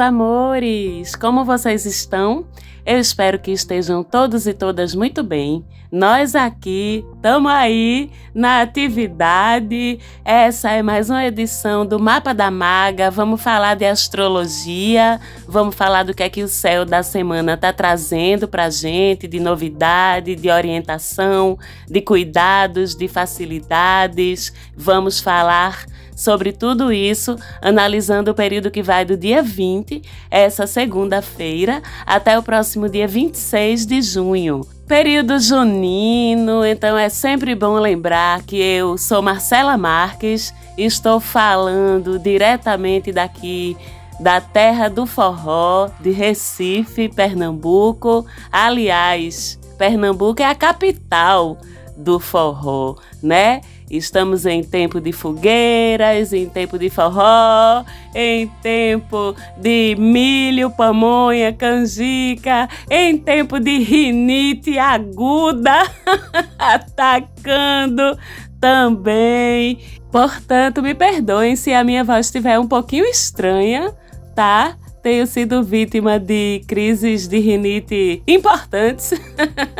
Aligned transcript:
Amores! 0.00 1.14
Como 1.14 1.44
vocês 1.44 1.84
estão? 1.84 2.46
Eu 2.86 2.98
espero 2.98 3.38
que 3.38 3.50
estejam 3.50 4.02
todos 4.02 4.46
e 4.46 4.54
todas 4.54 4.94
muito 4.94 5.22
bem. 5.22 5.62
Nós 5.92 6.34
aqui 6.34 7.04
estamos 7.14 7.52
aí 7.52 8.10
na 8.34 8.62
atividade. 8.62 9.98
Essa 10.24 10.70
é 10.70 10.82
mais 10.82 11.10
uma 11.10 11.24
edição 11.26 11.84
do 11.84 12.00
Mapa 12.00 12.32
da 12.32 12.50
Maga. 12.50 13.10
Vamos 13.10 13.42
falar 13.42 13.74
de 13.74 13.84
astrologia, 13.84 15.20
vamos 15.46 15.74
falar 15.74 16.04
do 16.04 16.14
que 16.14 16.22
é 16.22 16.30
que 16.30 16.42
o 16.42 16.48
céu 16.48 16.84
da 16.86 17.02
semana 17.02 17.54
está 17.54 17.72
trazendo 17.72 18.48
para 18.48 18.70
gente, 18.70 19.28
de 19.28 19.38
novidade, 19.38 20.34
de 20.34 20.48
orientação, 20.48 21.58
de 21.86 22.00
cuidados, 22.00 22.94
de 22.94 23.06
facilidades. 23.06 24.52
Vamos 24.76 25.20
falar 25.20 25.84
sobre 26.20 26.52
tudo 26.52 26.92
isso, 26.92 27.34
analisando 27.62 28.30
o 28.30 28.34
período 28.34 28.70
que 28.70 28.82
vai 28.82 29.06
do 29.06 29.16
dia 29.16 29.42
20, 29.42 30.02
essa 30.30 30.66
segunda-feira, 30.66 31.80
até 32.04 32.38
o 32.38 32.42
próximo 32.42 32.90
dia 32.90 33.08
26 33.08 33.86
de 33.86 34.02
junho. 34.02 34.60
Período 34.86 35.38
junino, 35.38 36.62
então 36.62 36.98
é 36.98 37.08
sempre 37.08 37.54
bom 37.54 37.78
lembrar 37.78 38.42
que 38.42 38.60
eu 38.60 38.98
sou 38.98 39.22
Marcela 39.22 39.78
Marques 39.78 40.52
estou 40.76 41.20
falando 41.20 42.18
diretamente 42.18 43.12
daqui 43.12 43.74
da 44.18 44.42
terra 44.42 44.90
do 44.90 45.06
forró, 45.06 45.88
de 46.00 46.10
Recife, 46.10 47.08
Pernambuco. 47.08 48.26
Aliás, 48.52 49.58
Pernambuco 49.78 50.42
é 50.42 50.44
a 50.44 50.54
capital 50.54 51.56
do 51.96 52.20
forró, 52.20 52.96
né? 53.22 53.62
Estamos 53.90 54.46
em 54.46 54.62
tempo 54.62 55.00
de 55.00 55.12
fogueiras, 55.12 56.32
em 56.32 56.48
tempo 56.48 56.78
de 56.78 56.88
forró, 56.88 57.84
em 58.14 58.46
tempo 58.62 59.34
de 59.56 59.96
milho, 59.98 60.70
pamonha, 60.70 61.52
canjica, 61.52 62.68
em 62.88 63.18
tempo 63.18 63.58
de 63.58 63.78
rinite 63.78 64.78
aguda 64.78 65.90
atacando 66.56 68.16
também. 68.60 69.78
Portanto, 70.12 70.82
me 70.82 70.94
perdoem 70.94 71.56
se 71.56 71.72
a 71.72 71.82
minha 71.82 72.04
voz 72.04 72.26
estiver 72.26 72.60
um 72.60 72.68
pouquinho 72.68 73.04
estranha, 73.06 73.92
tá? 74.36 74.76
Tenho 75.02 75.26
sido 75.26 75.62
vítima 75.62 76.18
de 76.18 76.62
crises 76.66 77.26
de 77.26 77.38
rinite 77.38 78.22
importantes 78.26 79.12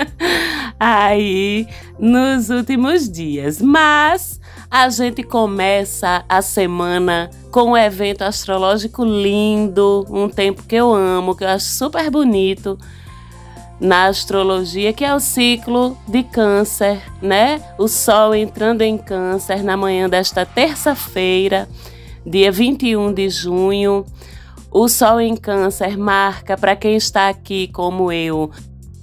aí 0.79 1.67
nos 1.99 2.49
últimos 2.49 3.11
dias. 3.11 3.61
Mas 3.61 4.41
a 4.71 4.89
gente 4.89 5.23
começa 5.23 6.25
a 6.29 6.41
semana 6.41 7.29
com 7.51 7.73
um 7.73 7.77
evento 7.77 8.23
astrológico 8.23 9.05
lindo, 9.05 10.07
um 10.09 10.29
tempo 10.29 10.63
que 10.63 10.77
eu 10.77 10.95
amo, 10.95 11.37
que 11.37 11.45
eu 11.45 11.49
acho 11.49 11.67
super 11.67 12.11
bonito 12.11 12.79
na 13.81 14.07
astrologia, 14.07 14.93
que 14.93 15.05
é 15.05 15.15
o 15.15 15.21
ciclo 15.21 15.97
de 16.07 16.23
Câncer, 16.23 17.01
né? 17.21 17.63
O 17.79 17.89
Sol 17.89 18.35
entrando 18.35 18.83
em 18.83 18.99
Câncer 18.99 19.65
na 19.65 19.77
manhã 19.77 20.09
desta 20.09 20.45
terça-feira, 20.45 21.67
dia 22.25 22.53
21 22.53 23.13
de 23.13 23.29
junho. 23.31 24.05
O 24.73 24.89
Sol 24.89 25.21
em 25.21 25.37
Câncer 25.37 25.99
marca, 25.99 26.57
para 26.57 26.77
quem 26.77 26.97
está 26.97 27.29
aqui 27.29 27.67
como 27.69 28.13
eu, 28.13 28.51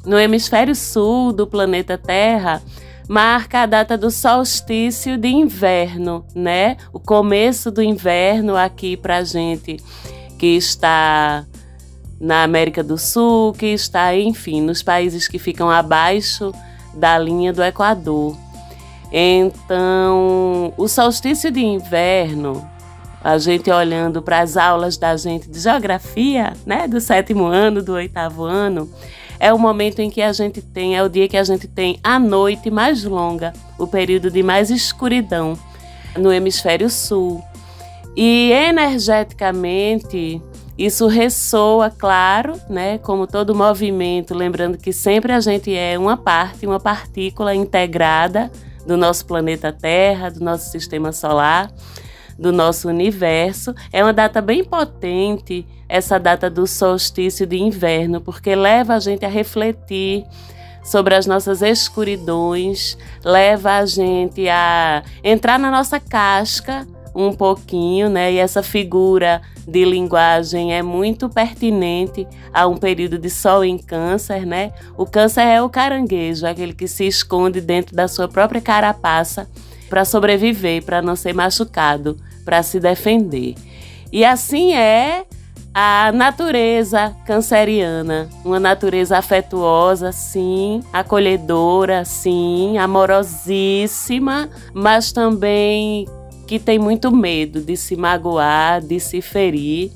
no 0.06 0.18
hemisfério 0.18 0.74
sul 0.74 1.34
do 1.34 1.46
planeta 1.46 1.98
Terra, 1.98 2.62
marca 3.10 3.62
a 3.62 3.66
data 3.66 3.98
do 3.98 4.10
solstício 4.10 5.18
de 5.18 5.28
inverno, 5.28 6.26
né? 6.34 6.78
O 6.94 7.00
começo 7.00 7.70
do 7.70 7.82
inverno 7.82 8.56
aqui 8.56 8.96
para 8.96 9.24
gente 9.26 9.78
que 10.40 10.56
está 10.56 11.46
na 12.20 12.44
América 12.44 12.82
do 12.82 12.98
Sul, 12.98 13.52
que 13.52 13.68
está, 13.68 14.16
enfim, 14.16 14.62
nos 14.62 14.82
países 14.82 15.28
que 15.28 15.38
ficam 15.38 15.70
abaixo 15.70 16.54
da 16.94 17.18
linha 17.18 17.52
do 17.52 17.62
Equador. 17.62 18.38
Então, 19.12 20.74
o 20.78 20.88
solstício 20.88 21.52
de 21.52 21.60
inverno 21.60 22.66
a 23.24 23.38
gente 23.38 23.70
olhando 23.70 24.22
para 24.22 24.40
as 24.40 24.58
aulas 24.58 24.98
da 24.98 25.16
gente 25.18 25.50
de 25.50 25.60
geografia, 25.60 26.54
né, 26.66 26.88
do 26.88 27.02
sétimo 27.02 27.46
ano, 27.46 27.84
do 27.84 27.94
oitavo 27.94 28.44
ano, 28.44 28.90
é 29.40 29.54
o 29.54 29.60
momento 29.60 30.00
em 30.00 30.10
que 30.10 30.22
a 30.22 30.34
gente 30.34 30.62
tem, 30.62 30.96
é 30.96 31.04
o 31.04 31.10
dia 31.10 31.28
que 31.28 31.38
a 31.38 31.44
gente 31.44 31.68
tem 31.68 32.00
a 32.04 32.18
noite 32.18 32.72
mais 32.72 33.04
longa, 33.04 33.54
o 33.78 33.86
período 33.86 34.32
de 34.32 34.42
mais 34.42 34.70
escuridão 34.70 35.58
no 36.18 36.32
hemisfério 36.32 36.90
sul. 36.90 37.44
E 38.16 38.52
energeticamente, 38.52 40.42
isso 40.76 41.06
ressoa, 41.08 41.92
claro, 41.92 42.54
né, 42.68 42.98
como 43.00 43.28
todo 43.28 43.54
movimento, 43.54 44.34
lembrando 44.34 44.78
que 44.78 44.92
sempre 44.92 45.32
a 45.32 45.40
gente 45.40 45.76
é 45.76 46.00
uma 46.00 46.18
parte, 46.18 46.66
uma 46.66 46.80
partícula 46.80 47.54
integrada 47.54 48.52
do 48.88 48.98
nosso 48.98 49.26
planeta 49.26 49.72
Terra, 49.72 50.32
do 50.32 50.40
nosso 50.44 50.72
sistema 50.72 51.12
solar 51.12 51.72
do 52.38 52.52
nosso 52.52 52.88
universo. 52.88 53.74
É 53.92 54.04
uma 54.04 54.14
data 54.14 54.42
bem 54.42 54.64
potente, 54.64 55.66
essa 55.90 56.20
data 56.20 56.50
do 56.50 56.68
solstício 56.68 57.46
de 57.46 57.58
inverno, 57.58 58.22
porque 58.22 58.56
leva 58.56 58.96
a 58.96 59.00
gente 59.00 59.26
a 59.26 59.30
refletir 59.30 60.26
sobre 60.84 61.16
as 61.16 61.26
nossas 61.26 61.62
escuridões, 61.62 62.98
leva 63.24 63.78
a 63.78 63.86
gente 63.86 64.48
a 64.48 65.04
entrar 65.24 65.60
na 65.60 65.70
nossa 65.70 66.00
casca 66.00 66.88
um 67.14 67.34
pouquinho, 67.34 68.10
né? 68.10 68.32
E 68.32 68.38
essa 68.38 68.62
figura 68.62 69.42
de 69.68 69.84
linguagem 69.84 70.74
é 70.74 70.84
muito 70.84 71.28
pertinente 71.28 72.28
a 72.54 72.68
um 72.68 72.78
período 72.78 73.18
de 73.18 73.30
sol 73.30 73.66
em 73.66 73.78
câncer, 73.78 74.46
né? 74.46 74.72
O 74.96 75.06
câncer 75.06 75.42
é 75.42 75.62
o 75.62 75.70
caranguejo, 75.70 76.46
aquele 76.46 76.74
que 76.74 76.88
se 76.88 77.06
esconde 77.06 77.60
dentro 77.60 77.96
da 77.96 78.08
sua 78.08 78.28
própria 78.28 78.62
carapaça 78.62 79.50
para 79.90 80.06
sobreviver, 80.06 80.84
para 80.84 81.02
não 81.02 81.16
ser 81.16 81.34
machucado, 81.34 82.18
para 82.48 82.64
se 82.64 82.80
defender. 82.80 83.56
E 84.10 84.24
assim 84.24 84.74
é 84.74 85.26
a 85.74 86.14
natureza 86.14 87.14
canceriana, 87.26 88.30
uma 88.46 88.58
natureza 88.58 89.18
afetuosa, 89.18 90.14
sim, 90.14 90.82
acolhedora, 90.94 92.06
sim, 92.06 92.78
amorosíssima, 92.78 94.50
mas 94.74 95.12
também 95.12 96.08
que 96.48 96.58
tem 96.58 96.80
muito 96.80 97.12
medo 97.12 97.60
de 97.60 97.76
se 97.76 97.98
magoar, 97.98 98.82
de 98.82 98.98
se 98.98 99.22
ferir. 99.22 99.92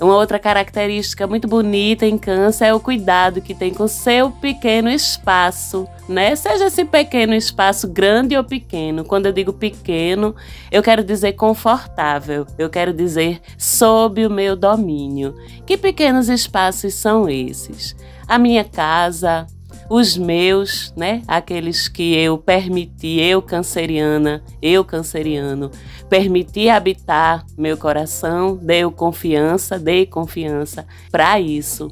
Uma 0.00 0.16
outra 0.16 0.40
característica 0.40 1.24
muito 1.26 1.46
bonita 1.46 2.04
em 2.04 2.18
câncer 2.18 2.66
é 2.66 2.74
o 2.74 2.80
cuidado 2.80 3.40
que 3.40 3.54
tem 3.54 3.72
com 3.72 3.86
seu 3.86 4.30
pequeno 4.30 4.90
espaço, 4.90 5.86
né? 6.08 6.34
Seja 6.34 6.66
esse 6.66 6.84
pequeno 6.84 7.32
espaço 7.32 7.86
grande 7.86 8.36
ou 8.36 8.42
pequeno. 8.42 9.04
Quando 9.04 9.26
eu 9.26 9.32
digo 9.32 9.52
pequeno, 9.52 10.34
eu 10.70 10.82
quero 10.82 11.04
dizer 11.04 11.34
confortável, 11.34 12.44
eu 12.58 12.68
quero 12.68 12.92
dizer 12.92 13.40
sob 13.56 14.26
o 14.26 14.30
meu 14.30 14.56
domínio. 14.56 15.34
Que 15.64 15.76
pequenos 15.76 16.28
espaços 16.28 16.94
são 16.94 17.28
esses? 17.28 17.94
A 18.26 18.36
minha 18.36 18.64
casa, 18.64 19.46
os 19.88 20.16
meus, 20.16 20.92
né? 20.96 21.22
Aqueles 21.28 21.88
que 21.88 22.14
eu 22.16 22.38
permiti, 22.38 23.20
eu 23.20 23.40
canceriana, 23.40 24.42
eu 24.60 24.84
canceriano, 24.84 25.70
permiti 26.14 26.68
habitar 26.68 27.44
meu 27.58 27.76
coração, 27.76 28.54
dei 28.54 28.88
confiança, 28.88 29.80
dei 29.80 30.06
confiança 30.06 30.86
para 31.10 31.40
isso. 31.40 31.90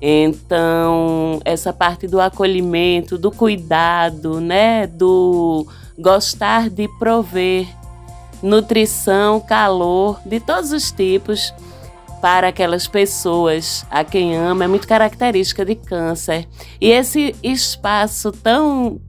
Então, 0.00 1.40
essa 1.44 1.72
parte 1.72 2.06
do 2.06 2.20
acolhimento, 2.20 3.18
do 3.18 3.32
cuidado, 3.32 4.40
né, 4.40 4.86
do 4.86 5.66
gostar 5.98 6.70
de 6.70 6.86
prover 7.00 7.66
nutrição, 8.40 9.40
calor 9.40 10.20
de 10.24 10.38
todos 10.38 10.70
os 10.70 10.92
tipos 10.92 11.52
para 12.22 12.46
aquelas 12.46 12.86
pessoas 12.86 13.84
a 13.90 14.04
quem 14.04 14.36
ama 14.36 14.66
é 14.66 14.68
muito 14.68 14.86
característica 14.86 15.64
de 15.64 15.74
câncer. 15.74 16.46
E 16.80 16.92
esse 16.92 17.34
espaço 17.42 18.30
tão 18.30 19.00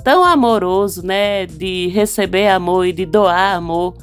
tão 0.00 0.24
amoroso, 0.24 1.04
né, 1.04 1.46
de 1.46 1.88
receber 1.88 2.48
amor 2.48 2.86
e 2.86 2.92
de 2.92 3.06
doar 3.06 3.54
amor, 3.54 3.94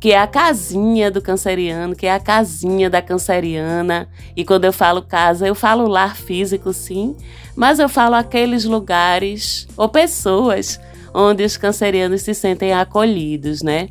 que 0.00 0.12
é 0.12 0.18
a 0.18 0.26
casinha 0.26 1.10
do 1.10 1.20
canceriano, 1.20 1.94
que 1.94 2.06
é 2.06 2.14
a 2.14 2.18
casinha 2.18 2.88
da 2.88 3.02
canceriana. 3.02 4.08
E 4.34 4.44
quando 4.44 4.64
eu 4.64 4.72
falo 4.72 5.02
casa, 5.02 5.46
eu 5.46 5.54
falo 5.54 5.86
lar 5.86 6.16
físico, 6.16 6.72
sim, 6.72 7.14
mas 7.54 7.78
eu 7.78 7.88
falo 7.88 8.14
aqueles 8.14 8.64
lugares 8.64 9.68
ou 9.76 9.88
pessoas 9.88 10.80
onde 11.12 11.44
os 11.44 11.56
cancerianos 11.56 12.22
se 12.22 12.32
sentem 12.32 12.72
acolhidos, 12.72 13.62
né? 13.62 13.88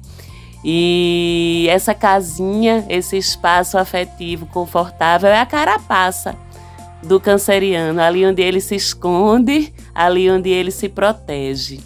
E 0.63 1.67
essa 1.69 1.93
casinha, 1.93 2.85
esse 2.89 3.17
espaço 3.17 3.77
afetivo 3.77 4.45
confortável 4.47 5.29
é 5.29 5.39
a 5.39 5.45
carapaça 5.45 6.35
do 7.03 7.19
canceriano, 7.19 8.01
ali 8.01 8.25
onde 8.25 8.41
ele 8.41 8.59
se 8.59 8.75
esconde, 8.75 9.73
ali 9.93 10.29
onde 10.29 10.49
ele 10.49 10.71
se 10.71 10.89
protege. 10.89 11.79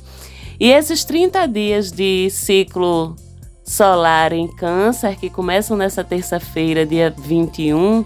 E 0.60 0.72
esses 0.72 1.04
30 1.04 1.48
dias 1.48 1.92
de 1.92 2.30
ciclo 2.30 3.16
solar 3.64 4.34
em 4.34 4.48
Câncer, 4.48 5.18
que 5.18 5.30
começam 5.30 5.78
nessa 5.78 6.04
terça-feira, 6.04 6.86
dia 6.86 7.14
21. 7.18 8.06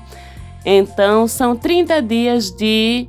Então, 0.65 1.27
são 1.27 1.55
30 1.55 2.01
dias 2.01 2.51
de 2.51 3.07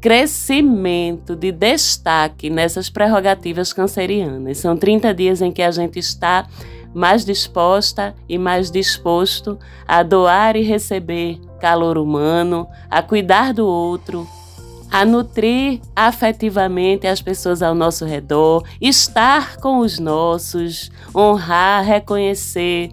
crescimento, 0.00 1.34
de 1.34 1.50
destaque 1.50 2.48
nessas 2.48 2.88
prerrogativas 2.88 3.72
cancerianas. 3.72 4.58
São 4.58 4.76
30 4.76 5.12
dias 5.12 5.42
em 5.42 5.50
que 5.50 5.62
a 5.62 5.70
gente 5.70 5.98
está 5.98 6.46
mais 6.94 7.24
disposta 7.24 8.14
e 8.28 8.38
mais 8.38 8.70
disposto 8.70 9.58
a 9.86 10.02
doar 10.02 10.56
e 10.56 10.62
receber 10.62 11.38
calor 11.58 11.98
humano, 11.98 12.68
a 12.90 13.02
cuidar 13.02 13.52
do 13.52 13.66
outro, 13.66 14.26
a 14.90 15.04
nutrir 15.04 15.80
afetivamente 15.94 17.06
as 17.06 17.20
pessoas 17.20 17.62
ao 17.62 17.74
nosso 17.74 18.04
redor, 18.04 18.64
estar 18.80 19.56
com 19.58 19.78
os 19.78 19.98
nossos, 19.98 20.90
honrar, 21.14 21.84
reconhecer 21.84 22.90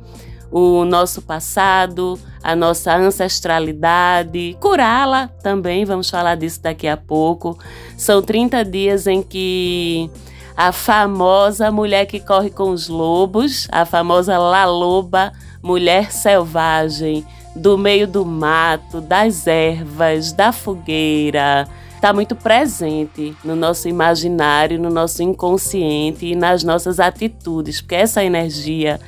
o 0.51 0.85
nosso 0.85 1.21
passado, 1.21 2.19
a 2.43 2.55
nossa 2.55 2.95
ancestralidade, 2.95 4.55
curá-la 4.59 5.27
também, 5.41 5.83
vamos 5.83 6.09
falar 6.09 6.35
disso 6.35 6.61
daqui 6.61 6.87
a 6.87 6.95
pouco. 6.95 7.57
São 7.97 8.21
30 8.21 8.63
dias 8.63 9.07
em 9.07 9.21
que 9.23 10.09
a 10.55 10.71
famosa 10.71 11.71
mulher 11.71 12.05
que 12.05 12.19
corre 12.19 12.49
com 12.49 12.69
os 12.69 12.87
lobos, 12.87 13.67
a 13.71 13.85
famosa 13.85 14.37
La 14.37 14.65
Loba, 14.65 15.33
mulher 15.61 16.11
selvagem, 16.11 17.25
do 17.55 17.77
meio 17.77 18.07
do 18.07 18.25
mato, 18.25 18.99
das 18.99 19.47
ervas, 19.47 20.33
da 20.33 20.51
fogueira, 20.51 21.67
está 21.95 22.11
muito 22.13 22.35
presente 22.35 23.35
no 23.43 23.55
nosso 23.55 23.87
imaginário, 23.87 24.79
no 24.79 24.89
nosso 24.89 25.23
inconsciente 25.23 26.25
e 26.25 26.35
nas 26.35 26.63
nossas 26.63 26.99
atitudes, 26.99 27.81
porque 27.81 27.95
essa 27.95 28.23
energia 28.23 28.99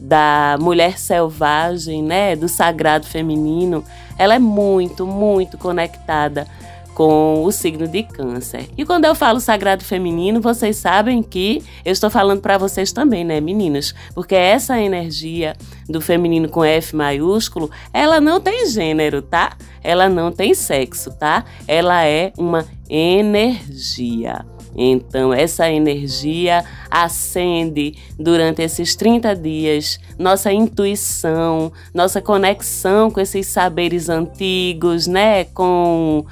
da 0.00 0.56
mulher 0.58 0.98
selvagem, 0.98 2.02
né, 2.02 2.34
do 2.34 2.48
sagrado 2.48 3.06
feminino, 3.06 3.84
ela 4.16 4.34
é 4.34 4.38
muito, 4.38 5.06
muito 5.06 5.58
conectada 5.58 6.46
com 6.94 7.42
o 7.44 7.52
signo 7.52 7.86
de 7.86 8.02
Câncer. 8.02 8.68
E 8.76 8.84
quando 8.84 9.04
eu 9.04 9.14
falo 9.14 9.40
sagrado 9.40 9.84
feminino, 9.84 10.40
vocês 10.40 10.76
sabem 10.76 11.22
que 11.22 11.62
eu 11.84 11.92
estou 11.92 12.10
falando 12.10 12.40
para 12.40 12.58
vocês 12.58 12.92
também, 12.92 13.24
né, 13.24 13.40
meninas? 13.40 13.94
Porque 14.14 14.34
essa 14.34 14.80
energia 14.80 15.56
do 15.88 16.00
feminino 16.00 16.48
com 16.48 16.64
F 16.64 16.94
maiúsculo, 16.94 17.70
ela 17.92 18.20
não 18.20 18.40
tem 18.40 18.68
gênero, 18.68 19.22
tá? 19.22 19.56
Ela 19.82 20.08
não 20.08 20.30
tem 20.30 20.54
sexo, 20.54 21.10
tá? 21.18 21.44
Ela 21.66 22.04
é 22.04 22.32
uma 22.36 22.66
energia. 22.88 24.44
Então, 24.76 25.34
essa 25.34 25.70
energia 25.70 26.64
acende 26.90 27.96
durante 28.18 28.62
esses 28.62 28.94
30 28.94 29.34
dias 29.34 29.98
nossa 30.18 30.52
intuição, 30.52 31.72
nossa 31.92 32.20
conexão 32.20 33.10
com 33.10 33.20
esses 33.20 33.46
saberes 33.46 34.08
antigos, 34.08 35.06
né? 35.06 35.44
Com 35.44 36.24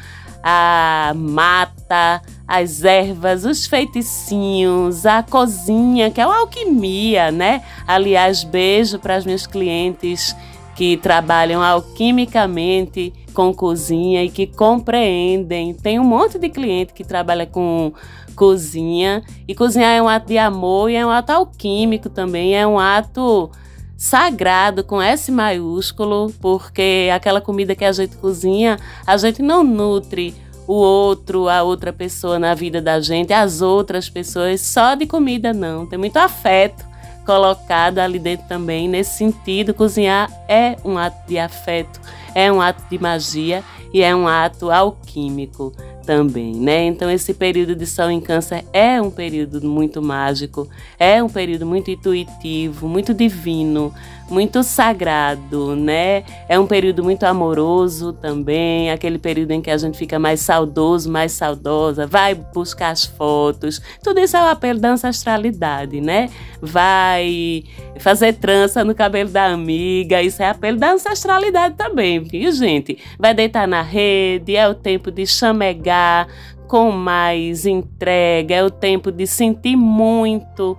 a 0.50 1.12
mata, 1.14 2.22
as 2.46 2.82
ervas, 2.82 3.44
os 3.44 3.66
feiticinhos, 3.66 5.04
a 5.04 5.22
cozinha, 5.22 6.10
que 6.10 6.22
é 6.22 6.26
uma 6.26 6.38
alquimia, 6.38 7.30
né? 7.30 7.62
Aliás, 7.86 8.44
beijo 8.44 8.98
para 8.98 9.16
as 9.16 9.26
minhas 9.26 9.46
clientes 9.46 10.34
que 10.74 10.96
trabalham 10.96 11.62
alquimicamente 11.62 13.12
com 13.34 13.52
cozinha 13.52 14.24
e 14.24 14.30
que 14.30 14.46
compreendem. 14.46 15.74
Tem 15.74 16.00
um 16.00 16.04
monte 16.04 16.38
de 16.38 16.48
cliente 16.48 16.94
que 16.94 17.04
trabalha 17.04 17.44
com 17.44 17.92
cozinha 18.34 19.22
e 19.46 19.54
cozinhar 19.54 19.94
é 19.94 20.00
um 20.00 20.08
ato 20.08 20.28
de 20.28 20.38
amor 20.38 20.88
e 20.88 20.94
é 20.94 21.04
um 21.04 21.10
ato 21.10 21.30
alquímico 21.30 22.08
também, 22.08 22.56
é 22.56 22.66
um 22.66 22.78
ato 22.78 23.50
sagrado 23.98 24.84
com 24.84 25.02
S 25.02 25.30
maiúsculo, 25.32 26.32
porque 26.40 27.10
aquela 27.12 27.40
comida 27.40 27.74
que 27.74 27.84
a 27.84 27.90
gente 27.90 28.16
cozinha, 28.16 28.78
a 29.04 29.16
gente 29.16 29.42
não 29.42 29.64
nutre 29.64 30.32
o 30.68 30.74
outro, 30.74 31.48
a 31.48 31.64
outra 31.64 31.92
pessoa 31.92 32.38
na 32.38 32.54
vida 32.54 32.80
da 32.80 33.00
gente, 33.00 33.32
as 33.32 33.60
outras 33.60 34.08
pessoas 34.08 34.60
só 34.60 34.94
de 34.94 35.04
comida 35.04 35.52
não. 35.52 35.84
Tem 35.84 35.98
muito 35.98 36.16
afeto 36.16 36.86
colocado 37.26 37.98
ali 37.98 38.20
dentro 38.20 38.46
também. 38.46 38.88
Nesse 38.88 39.18
sentido, 39.18 39.74
cozinhar 39.74 40.30
é 40.48 40.76
um 40.84 40.96
ato 40.96 41.26
de 41.26 41.36
afeto, 41.36 42.00
é 42.34 42.52
um 42.52 42.62
ato 42.62 42.84
de 42.88 42.98
magia 42.98 43.64
e 43.92 44.00
é 44.00 44.14
um 44.14 44.28
ato 44.28 44.70
alquímico 44.70 45.74
também, 46.08 46.54
né? 46.54 46.86
Então 46.86 47.10
esse 47.10 47.34
período 47.34 47.76
de 47.76 47.84
Sol 47.84 48.10
em 48.10 48.18
Câncer 48.18 48.64
é 48.72 48.98
um 48.98 49.10
período 49.10 49.60
muito 49.68 50.00
mágico, 50.00 50.66
é 50.98 51.22
um 51.22 51.28
período 51.28 51.66
muito 51.66 51.90
intuitivo, 51.90 52.88
muito 52.88 53.12
divino, 53.12 53.92
muito 54.30 54.62
sagrado, 54.62 55.74
né? 55.74 56.24
É 56.48 56.58
um 56.58 56.66
período 56.66 57.02
muito 57.02 57.24
amoroso 57.24 58.12
também, 58.12 58.90
aquele 58.90 59.18
período 59.18 59.52
em 59.52 59.62
que 59.62 59.70
a 59.70 59.76
gente 59.76 59.96
fica 59.96 60.18
mais 60.18 60.40
saudoso, 60.40 61.10
mais 61.10 61.32
saudosa, 61.32 62.06
vai 62.06 62.34
buscar 62.34 62.90
as 62.90 63.04
fotos. 63.04 63.80
Tudo 64.02 64.20
isso 64.20 64.36
é 64.36 64.42
o 64.42 64.48
apelo 64.48 64.78
da 64.78 64.90
ancestralidade, 64.90 66.00
né? 66.00 66.30
Vai 66.60 67.64
fazer 67.98 68.34
trança 68.34 68.84
no 68.84 68.94
cabelo 68.94 69.30
da 69.30 69.46
amiga, 69.46 70.22
isso 70.22 70.42
é 70.42 70.48
apelo 70.48 70.78
da 70.78 70.92
ancestralidade 70.92 71.74
também, 71.76 72.20
viu, 72.20 72.52
gente? 72.52 72.98
Vai 73.18 73.34
deitar 73.34 73.66
na 73.66 73.82
rede, 73.82 74.56
é 74.56 74.68
o 74.68 74.74
tempo 74.74 75.10
de 75.10 75.26
chamegar 75.26 76.28
com 76.68 76.90
mais 76.90 77.64
entrega, 77.64 78.54
é 78.54 78.62
o 78.62 78.70
tempo 78.70 79.10
de 79.10 79.26
sentir 79.26 79.74
muito 79.74 80.76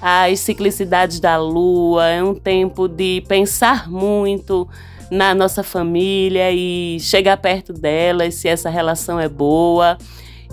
as 0.00 0.40
ciclicidades 0.40 1.20
da 1.20 1.36
lua, 1.36 2.06
é 2.06 2.22
um 2.22 2.34
tempo 2.34 2.88
de 2.88 3.22
pensar 3.26 3.90
muito 3.90 4.68
na 5.10 5.34
nossa 5.34 5.62
família 5.62 6.52
e 6.52 6.98
chegar 7.00 7.36
perto 7.38 7.72
delas 7.72 8.34
se 8.34 8.48
essa 8.48 8.68
relação 8.68 9.18
é 9.18 9.28
boa 9.28 9.96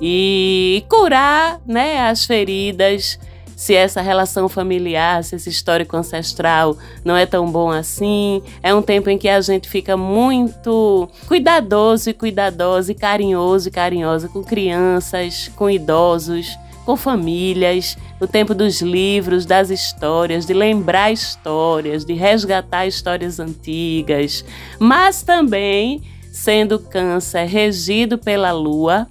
e 0.02 0.84
curar, 0.90 1.60
né, 1.66 2.08
as 2.08 2.26
feridas 2.26 3.20
se 3.56 3.74
essa 3.74 4.02
relação 4.02 4.50
familiar, 4.50 5.24
se 5.24 5.36
esse 5.36 5.50
histórico 5.50 5.96
ancestral 5.96 6.78
não 7.04 7.16
é 7.16 7.26
tão 7.26 7.50
bom 7.50 7.72
assim. 7.72 8.44
É 8.62 8.74
um 8.76 8.82
tempo 8.82 9.10
em 9.10 9.18
que 9.18 9.30
a 9.30 9.40
gente 9.40 9.70
fica 9.70 9.96
muito 9.96 11.10
cuidadoso 11.28 12.10
e 12.10 12.14
cuidadosa 12.14 12.92
e 12.92 12.96
carinhoso 12.96 13.70
e 13.70 13.72
carinhosa 13.72 14.28
com 14.28 14.44
crianças, 14.44 15.50
com 15.56 15.70
idosos, 15.70 16.58
com 16.86 16.96
famílias, 16.96 17.98
no 18.22 18.28
tempo 18.28 18.54
dos 18.54 18.82
livros, 18.82 19.46
das 19.46 19.70
histórias, 19.70 20.46
de 20.46 20.54
lembrar 20.54 21.12
histórias, 21.12 22.06
de 22.06 22.14
resgatar 22.14 22.86
histórias 22.86 23.40
antigas, 23.40 24.46
mas 24.80 25.24
também 25.24 26.02
sendo 26.32 26.80
câncer 26.80 27.46
regido 27.46 28.18
pela 28.18 28.52
lua, 28.52 29.08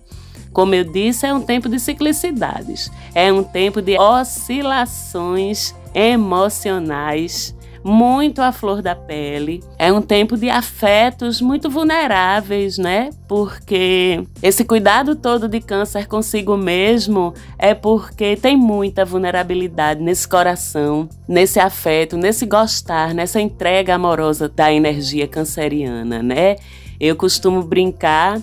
como 0.53 0.75
eu 0.75 0.85
disse, 0.85 1.27
é 1.27 1.35
um 1.35 1.41
tempo 1.41 1.69
de 1.69 1.81
ciclicidades, 1.81 2.91
é 3.15 3.33
um 3.33 3.43
tempo 3.43 3.83
de 3.83 3.99
oscilações 3.99 5.75
emocionais 5.95 7.54
muito 7.85 8.41
à 8.41 8.51
flor 8.51 8.81
da 8.81 8.97
pele. 8.97 9.63
É 9.79 9.93
um 9.93 10.01
tempo 10.01 10.39
de 10.39 10.49
afetos 10.49 11.43
muito 11.43 11.69
vulneráveis, 11.69 12.79
né? 12.79 13.11
Porque 13.29 14.25
esse 14.43 14.65
cuidado 14.65 15.15
todo 15.15 15.47
de 15.47 15.61
câncer 15.61 16.09
consigo 16.09 16.57
mesmo 16.57 17.35
é 17.59 17.75
porque 17.75 18.37
tem 18.37 18.57
muita 18.57 19.05
vulnerabilidade 19.05 20.03
nesse 20.03 20.27
coração, 20.27 21.07
nesse 21.29 21.61
afeto, 21.61 22.17
nesse 22.17 22.47
gostar, 22.47 23.13
nessa 23.13 23.39
entrega 23.39 23.95
amorosa 23.95 24.49
da 24.49 24.73
energia 24.73 25.29
canceriana, 25.29 26.23
né? 26.23 26.57
Eu 26.99 27.15
costumo 27.17 27.63
brincar 27.63 28.41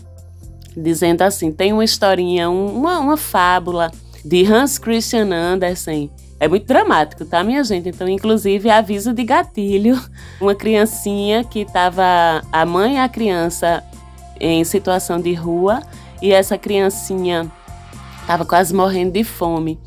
dizendo 0.78 1.24
assim: 1.24 1.52
tem 1.52 1.74
uma 1.74 1.84
historinha, 1.84 2.48
uma, 2.50 3.00
uma 3.00 3.18
fábula 3.18 3.92
de 4.24 4.46
Hans 4.46 4.78
Christian 4.78 5.34
Andersen. 5.34 6.12
É 6.42 6.48
muito 6.48 6.66
dramático, 6.66 7.24
tá, 7.24 7.44
minha 7.44 7.64
gente? 7.64 7.90
Então, 7.90 8.10
inclusive, 8.10 8.68
aviso 8.68 9.14
de 9.14 9.24
gatilho: 9.24 10.02
uma 10.42 10.56
criancinha 10.56 11.44
que 11.44 11.60
estava, 11.60 12.42
a 12.52 12.66
mãe 12.66 12.96
e 12.96 12.98
a 12.98 13.08
criança 13.08 13.84
em 14.40 14.64
situação 14.64 15.22
de 15.22 15.36
rua, 15.36 15.84
e 16.20 16.34
essa 16.34 16.58
criancinha 16.58 17.52
estava 18.22 18.44
quase 18.44 18.74
morrendo 18.74 19.12
de 19.12 19.24
fome. 19.24 19.80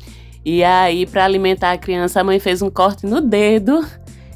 E 0.45 0.63
aí, 0.63 1.05
para 1.05 1.25
alimentar 1.25 1.73
a 1.73 1.77
criança, 1.77 2.21
a 2.21 2.23
mãe 2.23 2.39
fez 2.39 2.61
um 2.61 2.69
corte 2.69 3.05
no 3.05 3.19
dedo 3.19 3.85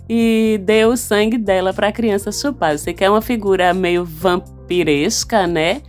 e 0.10 0.60
deu 0.66 0.90
o 0.90 0.98
sangue 0.98 1.38
dela 1.38 1.74
para 1.74 1.88
a 1.88 1.92
criança 1.94 2.34
chupar. 2.34 2.78
Você 2.78 2.92
quer 2.92 3.10
uma 3.10 3.22
figura 3.22 3.74
meio 3.74 4.04
vampiresca, 4.04 5.48
né? 5.48 5.84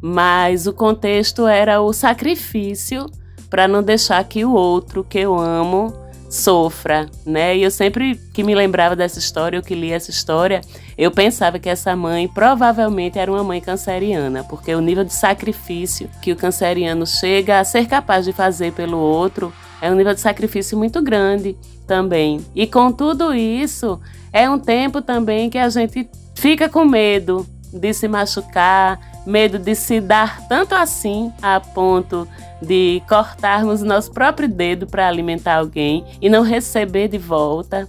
mas 0.00 0.66
o 0.66 0.72
contexto 0.72 1.46
era 1.46 1.80
o 1.80 1.92
sacrifício 1.92 3.06
para 3.48 3.68
não 3.68 3.82
deixar 3.82 4.22
que 4.24 4.44
o 4.44 4.52
outro 4.52 5.04
que 5.04 5.18
eu 5.18 5.38
amo 5.38 5.92
sofra, 6.28 7.08
né? 7.24 7.56
E 7.56 7.62
eu 7.62 7.70
sempre 7.70 8.20
que 8.34 8.42
me 8.42 8.54
lembrava 8.54 8.96
dessa 8.96 9.18
história, 9.18 9.56
eu 9.56 9.62
que 9.62 9.74
li 9.74 9.92
essa 9.92 10.10
história, 10.10 10.60
eu 10.98 11.10
pensava 11.10 11.58
que 11.58 11.68
essa 11.68 11.94
mãe 11.94 12.26
provavelmente 12.28 13.18
era 13.18 13.30
uma 13.30 13.44
mãe 13.44 13.60
canceriana, 13.60 14.44
porque 14.44 14.74
o 14.74 14.80
nível 14.80 15.04
de 15.04 15.12
sacrifício 15.12 16.10
que 16.20 16.32
o 16.32 16.36
canceriano 16.36 17.06
chega 17.06 17.60
a 17.60 17.64
ser 17.64 17.86
capaz 17.86 18.24
de 18.24 18.32
fazer 18.32 18.72
pelo 18.72 18.98
outro 18.98 19.52
É 19.80 19.90
um 19.90 19.94
nível 19.94 20.14
de 20.14 20.20
sacrifício 20.20 20.76
muito 20.76 21.02
grande 21.02 21.56
também. 21.86 22.40
E 22.54 22.66
com 22.66 22.90
tudo 22.90 23.34
isso, 23.34 24.00
é 24.32 24.48
um 24.48 24.58
tempo 24.58 25.02
também 25.02 25.50
que 25.50 25.58
a 25.58 25.68
gente 25.68 26.08
fica 26.34 26.68
com 26.68 26.84
medo 26.84 27.46
de 27.72 27.92
se 27.92 28.08
machucar, 28.08 28.98
medo 29.26 29.58
de 29.58 29.74
se 29.74 30.00
dar 30.00 30.46
tanto 30.48 30.74
assim 30.74 31.32
a 31.42 31.58
ponto 31.60 32.26
de 32.62 33.02
cortarmos 33.08 33.82
nosso 33.82 34.12
próprio 34.12 34.48
dedo 34.48 34.86
para 34.86 35.08
alimentar 35.08 35.56
alguém 35.56 36.04
e 36.20 36.28
não 36.28 36.42
receber 36.42 37.08
de 37.08 37.18
volta 37.18 37.86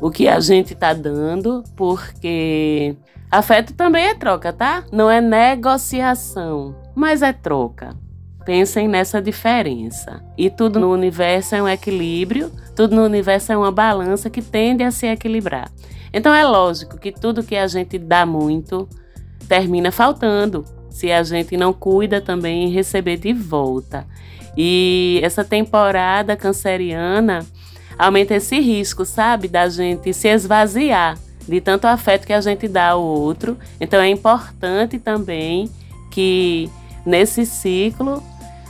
o 0.00 0.10
que 0.10 0.28
a 0.28 0.38
gente 0.38 0.72
está 0.72 0.92
dando, 0.94 1.64
porque 1.76 2.96
afeto 3.30 3.74
também 3.74 4.06
é 4.06 4.14
troca, 4.14 4.52
tá? 4.52 4.84
Não 4.92 5.10
é 5.10 5.20
negociação, 5.20 6.76
mas 6.94 7.20
é 7.22 7.32
troca. 7.32 7.96
Pensem 8.44 8.88
nessa 8.88 9.20
diferença. 9.20 10.24
E 10.36 10.48
tudo 10.48 10.80
no 10.80 10.90
universo 10.90 11.54
é 11.54 11.62
um 11.62 11.68
equilíbrio, 11.68 12.50
tudo 12.74 12.96
no 12.96 13.04
universo 13.04 13.52
é 13.52 13.56
uma 13.56 13.72
balança 13.72 14.30
que 14.30 14.40
tende 14.40 14.82
a 14.82 14.90
se 14.90 15.06
equilibrar. 15.06 15.70
Então 16.12 16.32
é 16.32 16.44
lógico 16.44 16.96
que 16.96 17.12
tudo 17.12 17.42
que 17.42 17.56
a 17.56 17.66
gente 17.66 17.98
dá 17.98 18.24
muito 18.24 18.88
termina 19.48 19.90
faltando 19.90 20.64
se 20.90 21.10
a 21.10 21.22
gente 21.22 21.56
não 21.56 21.72
cuida 21.72 22.20
também 22.20 22.64
em 22.64 22.70
receber 22.70 23.16
de 23.16 23.32
volta. 23.32 24.06
E 24.56 25.20
essa 25.22 25.44
temporada 25.44 26.36
canceriana 26.36 27.46
aumenta 27.98 28.34
esse 28.34 28.58
risco, 28.60 29.04
sabe, 29.04 29.48
da 29.48 29.68
gente 29.68 30.12
se 30.12 30.28
esvaziar 30.28 31.16
de 31.46 31.60
tanto 31.60 31.86
afeto 31.86 32.26
que 32.26 32.32
a 32.32 32.40
gente 32.40 32.68
dá 32.68 32.90
ao 32.90 33.02
outro. 33.02 33.56
Então 33.80 34.00
é 34.00 34.08
importante 34.08 34.98
também 34.98 35.70
que 36.10 36.68
nesse 37.06 37.46
ciclo 37.46 38.22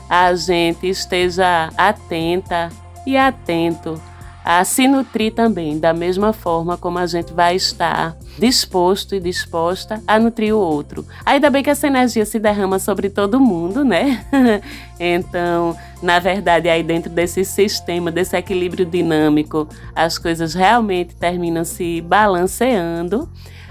a 0.09 0.35
gente 0.35 0.89
esteja 0.89 1.71
atenta 1.77 2.71
e 3.07 3.17
atento 3.17 4.01
a 4.45 4.65
se 4.65 4.89
nutrir 4.89 5.35
também, 5.35 5.79
da 5.79 5.93
mesma 5.93 6.33
forma 6.33 6.77
como 6.77 6.99
a 6.99 7.07
gente 7.07 7.33
vai 7.33 7.57
estar 7.57 8.17
disposto 8.39 9.15
e 9.15 9.21
disposta 9.21 10.03
a 10.07 10.19
nutrir 10.19 10.55
o 10.55 10.59
outro. 10.59 11.05
Ainda 11.25 11.51
bem 11.51 11.63
que 11.63 11.71
essa 11.71 11.87
energia 11.87 12.25
se 12.25 12.39
derrama 12.39 12.79
sobre 12.79 13.11
todo 13.11 13.41
mundo, 13.41 13.85
né? 13.85 14.25
então, 14.99 15.77
na 16.03 16.19
verdade, 16.19 16.69
aí 16.69 16.83
dentro 16.83 17.11
desse 17.11 17.45
sistema, 17.45 18.11
desse 18.11 18.37
equilíbrio 18.37 18.87
dinâmico, 18.87 19.69
as 19.95 20.19
coisas 20.19 20.55
realmente 20.55 21.15
terminam 21.17 21.65
se 21.65 22.01
balanceando. 22.01 23.29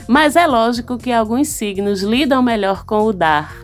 Mas 0.07 0.35
é 0.35 0.47
lógico 0.47 0.97
que 0.97 1.11
alguns 1.11 1.49
signos 1.49 2.01
lidam 2.01 2.41
melhor 2.41 2.85
com 2.85 3.03
o 3.03 3.13
dar 3.13 3.55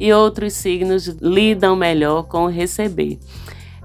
e 0.00 0.12
outros 0.12 0.54
signos 0.54 1.06
lidam 1.20 1.76
melhor 1.76 2.24
com 2.24 2.44
o 2.44 2.48
receber. 2.48 3.18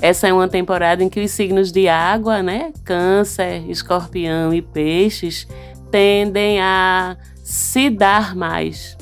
Essa 0.02 0.28
é 0.28 0.34
uma 0.34 0.48
temporada 0.48 1.04
em 1.04 1.10
que 1.10 1.20
os 1.20 1.32
signos 1.32 1.72
de 1.72 1.88
água, 1.88 2.44
né, 2.44 2.72
Câncer, 2.84 3.68
Escorpião 3.70 4.54
e 4.54 4.62
Peixes, 4.62 5.48
tendem 5.92 6.60
a 6.62 7.18
se 7.44 7.90
dar 7.90 8.36
mais. 8.36 8.98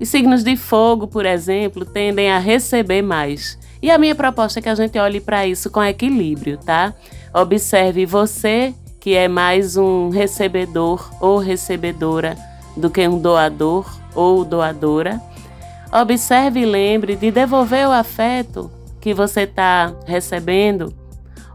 Os 0.00 0.08
signos 0.08 0.42
de 0.42 0.56
fogo, 0.56 1.06
por 1.06 1.24
exemplo, 1.24 1.84
tendem 1.84 2.30
a 2.30 2.38
receber 2.38 3.02
mais. 3.02 3.58
E 3.82 3.90
a 3.90 3.98
minha 3.98 4.14
proposta 4.14 4.58
é 4.58 4.62
que 4.62 4.68
a 4.68 4.74
gente 4.74 4.98
olhe 4.98 5.20
para 5.20 5.46
isso 5.46 5.70
com 5.70 5.82
equilíbrio, 5.82 6.58
tá? 6.58 6.94
Observe 7.32 8.06
você, 8.06 8.74
que 8.98 9.14
é 9.14 9.28
mais 9.28 9.76
um 9.76 10.08
recebedor 10.08 11.10
ou 11.20 11.38
recebedora 11.38 12.36
do 12.76 12.88
que 12.88 13.06
um 13.06 13.18
doador 13.18 13.86
ou 14.14 14.44
doadora. 14.44 15.20
Observe 15.92 16.60
e 16.60 16.66
lembre 16.66 17.14
de 17.14 17.30
devolver 17.30 17.86
o 17.86 17.92
afeto 17.92 18.70
que 19.00 19.12
você 19.12 19.42
está 19.42 19.94
recebendo, 20.06 20.94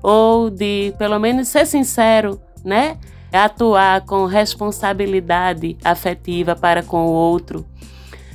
ou 0.04 0.50
de 0.50 0.94
pelo 0.98 1.18
menos 1.18 1.48
ser 1.48 1.66
sincero, 1.66 2.40
né? 2.64 2.98
Atuar 3.32 4.02
com 4.02 4.26
responsabilidade 4.26 5.78
afetiva 5.84 6.56
para 6.56 6.82
com 6.82 7.06
o 7.06 7.12
outro. 7.12 7.66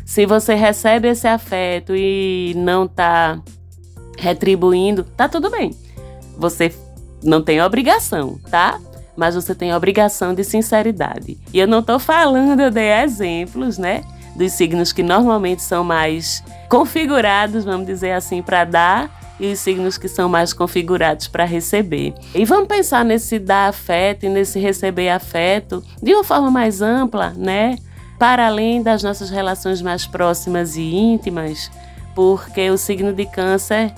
Se 0.05 0.27
você 0.27 0.55
recebe 0.55 1.09
esse 1.09 1.27
afeto 1.27 1.95
e 1.97 2.53
não 2.57 2.85
está 2.85 3.41
retribuindo, 4.19 5.03
tá 5.03 5.29
tudo 5.29 5.51
bem. 5.51 5.75
Você 6.37 6.73
não 7.23 7.43
tem 7.43 7.61
obrigação, 7.63 8.39
tá? 8.51 8.79
Mas 9.17 9.35
você 9.35 9.55
tem 9.55 9.75
obrigação 9.75 10.35
de 10.35 10.45
sinceridade. 10.45 11.39
E 11.53 11.59
eu 11.59 11.67
não 11.67 11.79
estou 11.79 11.99
falando, 11.99 12.61
eu 12.61 12.71
dei 12.71 12.93
exemplos, 12.93 13.79
né? 13.79 14.05
Dos 14.37 14.53
signos 14.53 14.93
que 14.93 15.03
normalmente 15.03 15.63
são 15.63 15.85
mais 15.85 16.43
configurados, 16.69 17.65
vamos 17.65 17.87
dizer 17.87 18.13
assim, 18.13 18.43
para 18.43 18.65
dar 18.65 19.24
e 19.38 19.53
os 19.53 19.59
signos 19.59 19.99
que 19.99 20.09
são 20.09 20.29
mais 20.29 20.53
configurados 20.53 21.29
para 21.29 21.45
receber. 21.45 22.14
E 22.35 22.45
vamos 22.45 22.69
pensar 22.69 23.05
nesse 23.05 23.38
dar 23.38 23.69
afeto 23.69 24.25
e 24.25 24.29
nesse 24.29 24.59
receber 24.59 25.09
afeto 25.09 25.83
de 26.03 26.14
uma 26.14 26.25
forma 26.25 26.50
mais 26.50 26.81
ampla, 26.81 27.33
né? 27.37 27.76
Para 28.19 28.47
além 28.47 28.83
das 28.83 29.03
nossas 29.03 29.31
relações 29.31 29.83
mais 29.83 30.07
próximas 30.07 30.76
e 30.76 30.83
íntimas, 30.83 31.71
porque 32.14 32.71
o 32.71 32.79
signo 32.79 33.12
de 33.12 33.26
Câncer 33.26 33.93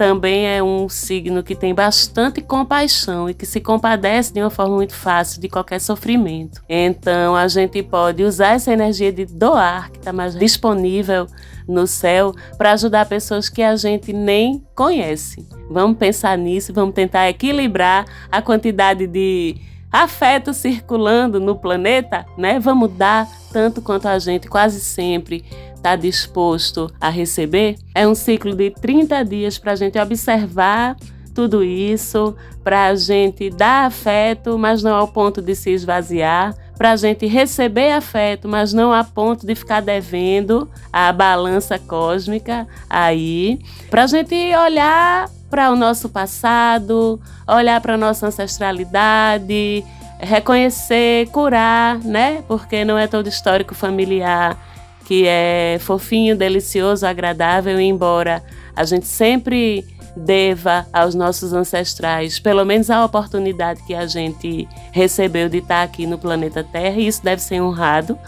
também 0.00 0.46
é 0.46 0.62
um 0.62 0.88
signo 0.88 1.42
que 1.42 1.54
tem 1.54 1.74
bastante 1.74 2.40
compaixão 2.40 3.28
e 3.28 3.34
que 3.34 3.44
se 3.44 3.60
compadece 3.60 4.32
de 4.32 4.40
uma 4.40 4.48
forma 4.48 4.76
muito 4.76 4.94
fácil 4.94 5.42
de 5.42 5.46
qualquer 5.46 5.78
sofrimento. 5.78 6.62
Então 6.66 7.36
a 7.36 7.46
gente 7.46 7.82
pode 7.82 8.24
usar 8.24 8.54
essa 8.54 8.72
energia 8.72 9.12
de 9.12 9.26
doar, 9.26 9.90
que 9.90 9.98
está 9.98 10.10
mais 10.10 10.34
disponível 10.34 11.26
no 11.70 11.86
céu, 11.86 12.34
para 12.58 12.72
ajudar 12.72 13.06
pessoas 13.06 13.48
que 13.48 13.62
a 13.62 13.76
gente 13.76 14.12
nem 14.12 14.64
conhece. 14.74 15.46
Vamos 15.70 15.96
pensar 15.96 16.36
nisso, 16.36 16.72
vamos 16.72 16.94
tentar 16.94 17.28
equilibrar 17.28 18.04
a 18.30 18.42
quantidade 18.42 19.06
de 19.06 19.56
afeto 19.90 20.52
circulando 20.52 21.40
no 21.40 21.56
planeta, 21.56 22.26
né? 22.36 22.58
Vamos 22.60 22.92
dar 22.92 23.28
tanto 23.52 23.80
quanto 23.80 24.06
a 24.06 24.18
gente 24.18 24.48
quase 24.48 24.80
sempre 24.80 25.44
está 25.74 25.96
disposto 25.96 26.92
a 27.00 27.08
receber. 27.08 27.76
É 27.94 28.06
um 28.06 28.14
ciclo 28.14 28.54
de 28.54 28.70
30 28.70 29.24
dias 29.24 29.58
para 29.58 29.72
a 29.72 29.76
gente 29.76 29.98
observar 29.98 30.96
tudo 31.34 31.64
isso, 31.64 32.36
para 32.62 32.86
a 32.86 32.94
gente 32.94 33.50
dar 33.50 33.86
afeto, 33.86 34.58
mas 34.58 34.82
não 34.82 34.94
ao 34.94 35.08
ponto 35.08 35.40
de 35.40 35.54
se 35.54 35.70
esvaziar, 35.70 36.54
para 36.80 36.92
a 36.92 36.96
gente 36.96 37.26
receber 37.26 37.92
afeto, 37.92 38.48
mas 38.48 38.72
não 38.72 38.90
a 38.90 39.04
ponto 39.04 39.46
de 39.46 39.54
ficar 39.54 39.82
devendo 39.82 40.66
a 40.90 41.12
balança 41.12 41.78
cósmica 41.78 42.66
aí, 42.88 43.58
para 43.90 44.04
a 44.04 44.06
gente 44.06 44.34
olhar 44.56 45.28
para 45.50 45.70
o 45.70 45.76
nosso 45.76 46.08
passado, 46.08 47.20
olhar 47.46 47.78
para 47.82 47.92
a 47.92 47.96
nossa 47.98 48.28
ancestralidade, 48.28 49.84
reconhecer, 50.20 51.28
curar, 51.28 51.98
né? 51.98 52.42
Porque 52.48 52.82
não 52.82 52.96
é 52.96 53.06
todo 53.06 53.28
histórico 53.28 53.74
familiar 53.74 54.56
que 55.04 55.26
é 55.26 55.76
fofinho, 55.82 56.34
delicioso, 56.34 57.06
agradável, 57.06 57.78
embora 57.78 58.42
a 58.74 58.84
gente 58.84 59.06
sempre 59.06 59.84
deva 60.24 60.86
aos 60.92 61.14
nossos 61.14 61.52
ancestrais, 61.52 62.38
pelo 62.38 62.64
menos 62.64 62.90
a 62.90 63.04
oportunidade 63.04 63.82
que 63.84 63.94
a 63.94 64.06
gente 64.06 64.68
recebeu 64.92 65.48
de 65.48 65.58
estar 65.58 65.82
aqui 65.82 66.06
no 66.06 66.18
planeta 66.18 66.62
Terra, 66.62 66.96
e 66.98 67.06
isso 67.06 67.24
deve 67.24 67.42
ser 67.42 67.60
honrado, 67.60 68.18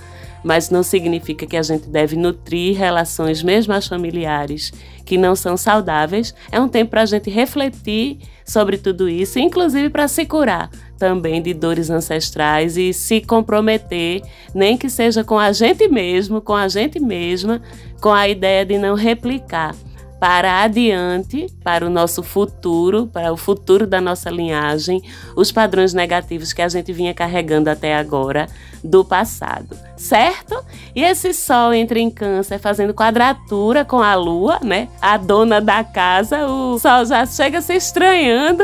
mas 0.43 0.71
não 0.71 0.83
significa 0.83 1.47
que 1.47 1.57
a 1.57 1.63
gente 1.63 1.89
deve 1.89 2.17
nutrir 2.17 2.77
relações, 2.77 3.43
mesmo 3.43 3.73
as 3.73 3.87
familiares, 3.87 4.73
que 5.05 5.17
não 5.17 5.37
são 5.37 5.57
saudáveis. 5.57 6.35
É 6.51 6.61
um 6.61 6.69
tempo 6.69 6.91
para 6.91 7.03
a 7.03 7.07
gente 7.07 7.31
refletir 7.31 8.19
sobre 8.45 8.77
tudo 8.77 9.09
isso, 9.09 9.39
inclusive 9.39 9.89
para 9.89 10.09
se 10.09 10.27
curar 10.27 10.69
também 10.99 11.41
de 11.41 11.55
dores 11.55 11.91
ancestrais 11.91 12.77
e 12.77 12.93
se 12.93 13.21
comprometer, 13.21 14.23
nem 14.55 14.77
que 14.77 14.89
seja 14.89 15.23
com 15.23 15.39
a 15.39 15.53
gente 15.53 15.87
mesmo, 15.89 16.41
com 16.41 16.55
a 16.55 16.69
gente 16.69 16.99
mesma, 16.99 17.61
com 18.01 18.13
a 18.13 18.29
ideia 18.29 18.65
de 18.65 18.79
não 18.79 18.95
replicar 18.95 19.75
para 20.23 20.63
adiante, 20.63 21.49
para 21.65 21.85
o 21.85 21.91
nosso 21.91 22.23
futuro, 22.23 23.09
para 23.09 23.33
o 23.33 23.37
futuro 23.37 23.89
da 23.89 24.01
nossa 24.01 24.31
linhagem, 24.31 25.03
os 25.35 25.51
padrões 25.51 25.93
negativos 25.93 26.53
que 26.53 26.63
a 26.63 26.69
gente 26.69 26.93
vinha 26.93 27.13
carregando 27.13 27.69
até 27.69 27.97
agora 27.97 28.47
do 28.85 29.05
passado, 29.05 29.77
certo? 29.97 30.65
E 30.95 31.03
esse 31.03 31.35
sol 31.35 31.75
entra 31.75 31.99
em 31.99 32.09
câncer 32.09 32.61
fazendo 32.61 32.95
quadratura 32.95 33.85
com 33.85 34.01
a 34.01 34.15
lua, 34.15 34.61
né? 34.63 34.87
A 35.01 35.17
dona 35.17 35.61
da 35.61 35.83
casa, 35.83 36.47
o 36.47 36.79
sol 36.79 37.05
já 37.05 37.27
chega 37.27 37.61
se 37.61 37.75
estranhando 37.75 38.63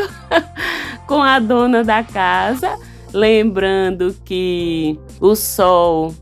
com 1.09 1.21
a 1.21 1.41
dona 1.41 1.83
da 1.83 2.05
casa, 2.05 2.79
lembrando 3.13 4.15
que 4.25 4.97
o 5.21 5.35
sol 5.35 6.15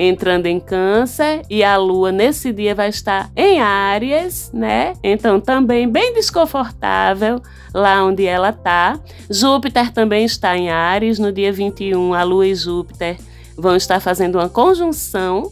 entrando 0.00 0.46
em 0.46 0.60
Câncer 0.60 1.42
e 1.50 1.64
a 1.64 1.76
Lua 1.76 2.12
nesse 2.12 2.52
dia 2.52 2.72
vai 2.72 2.88
estar 2.88 3.32
em 3.34 3.60
Áries, 3.60 4.48
né? 4.54 4.92
Então 5.02 5.40
também 5.40 5.88
bem 5.88 6.14
desconfortável 6.14 7.42
lá 7.74 8.04
onde 8.04 8.24
ela 8.24 8.52
tá. 8.52 9.00
Júpiter 9.28 9.92
também 9.92 10.24
está 10.24 10.56
em 10.56 10.70
Áries 10.70 11.18
no 11.18 11.32
dia 11.32 11.52
21. 11.52 12.14
A 12.14 12.22
Lua 12.22 12.46
e 12.46 12.54
Júpiter 12.54 13.16
vão 13.56 13.74
estar 13.74 13.98
fazendo 13.98 14.36
uma 14.36 14.48
conjunção 14.48 15.50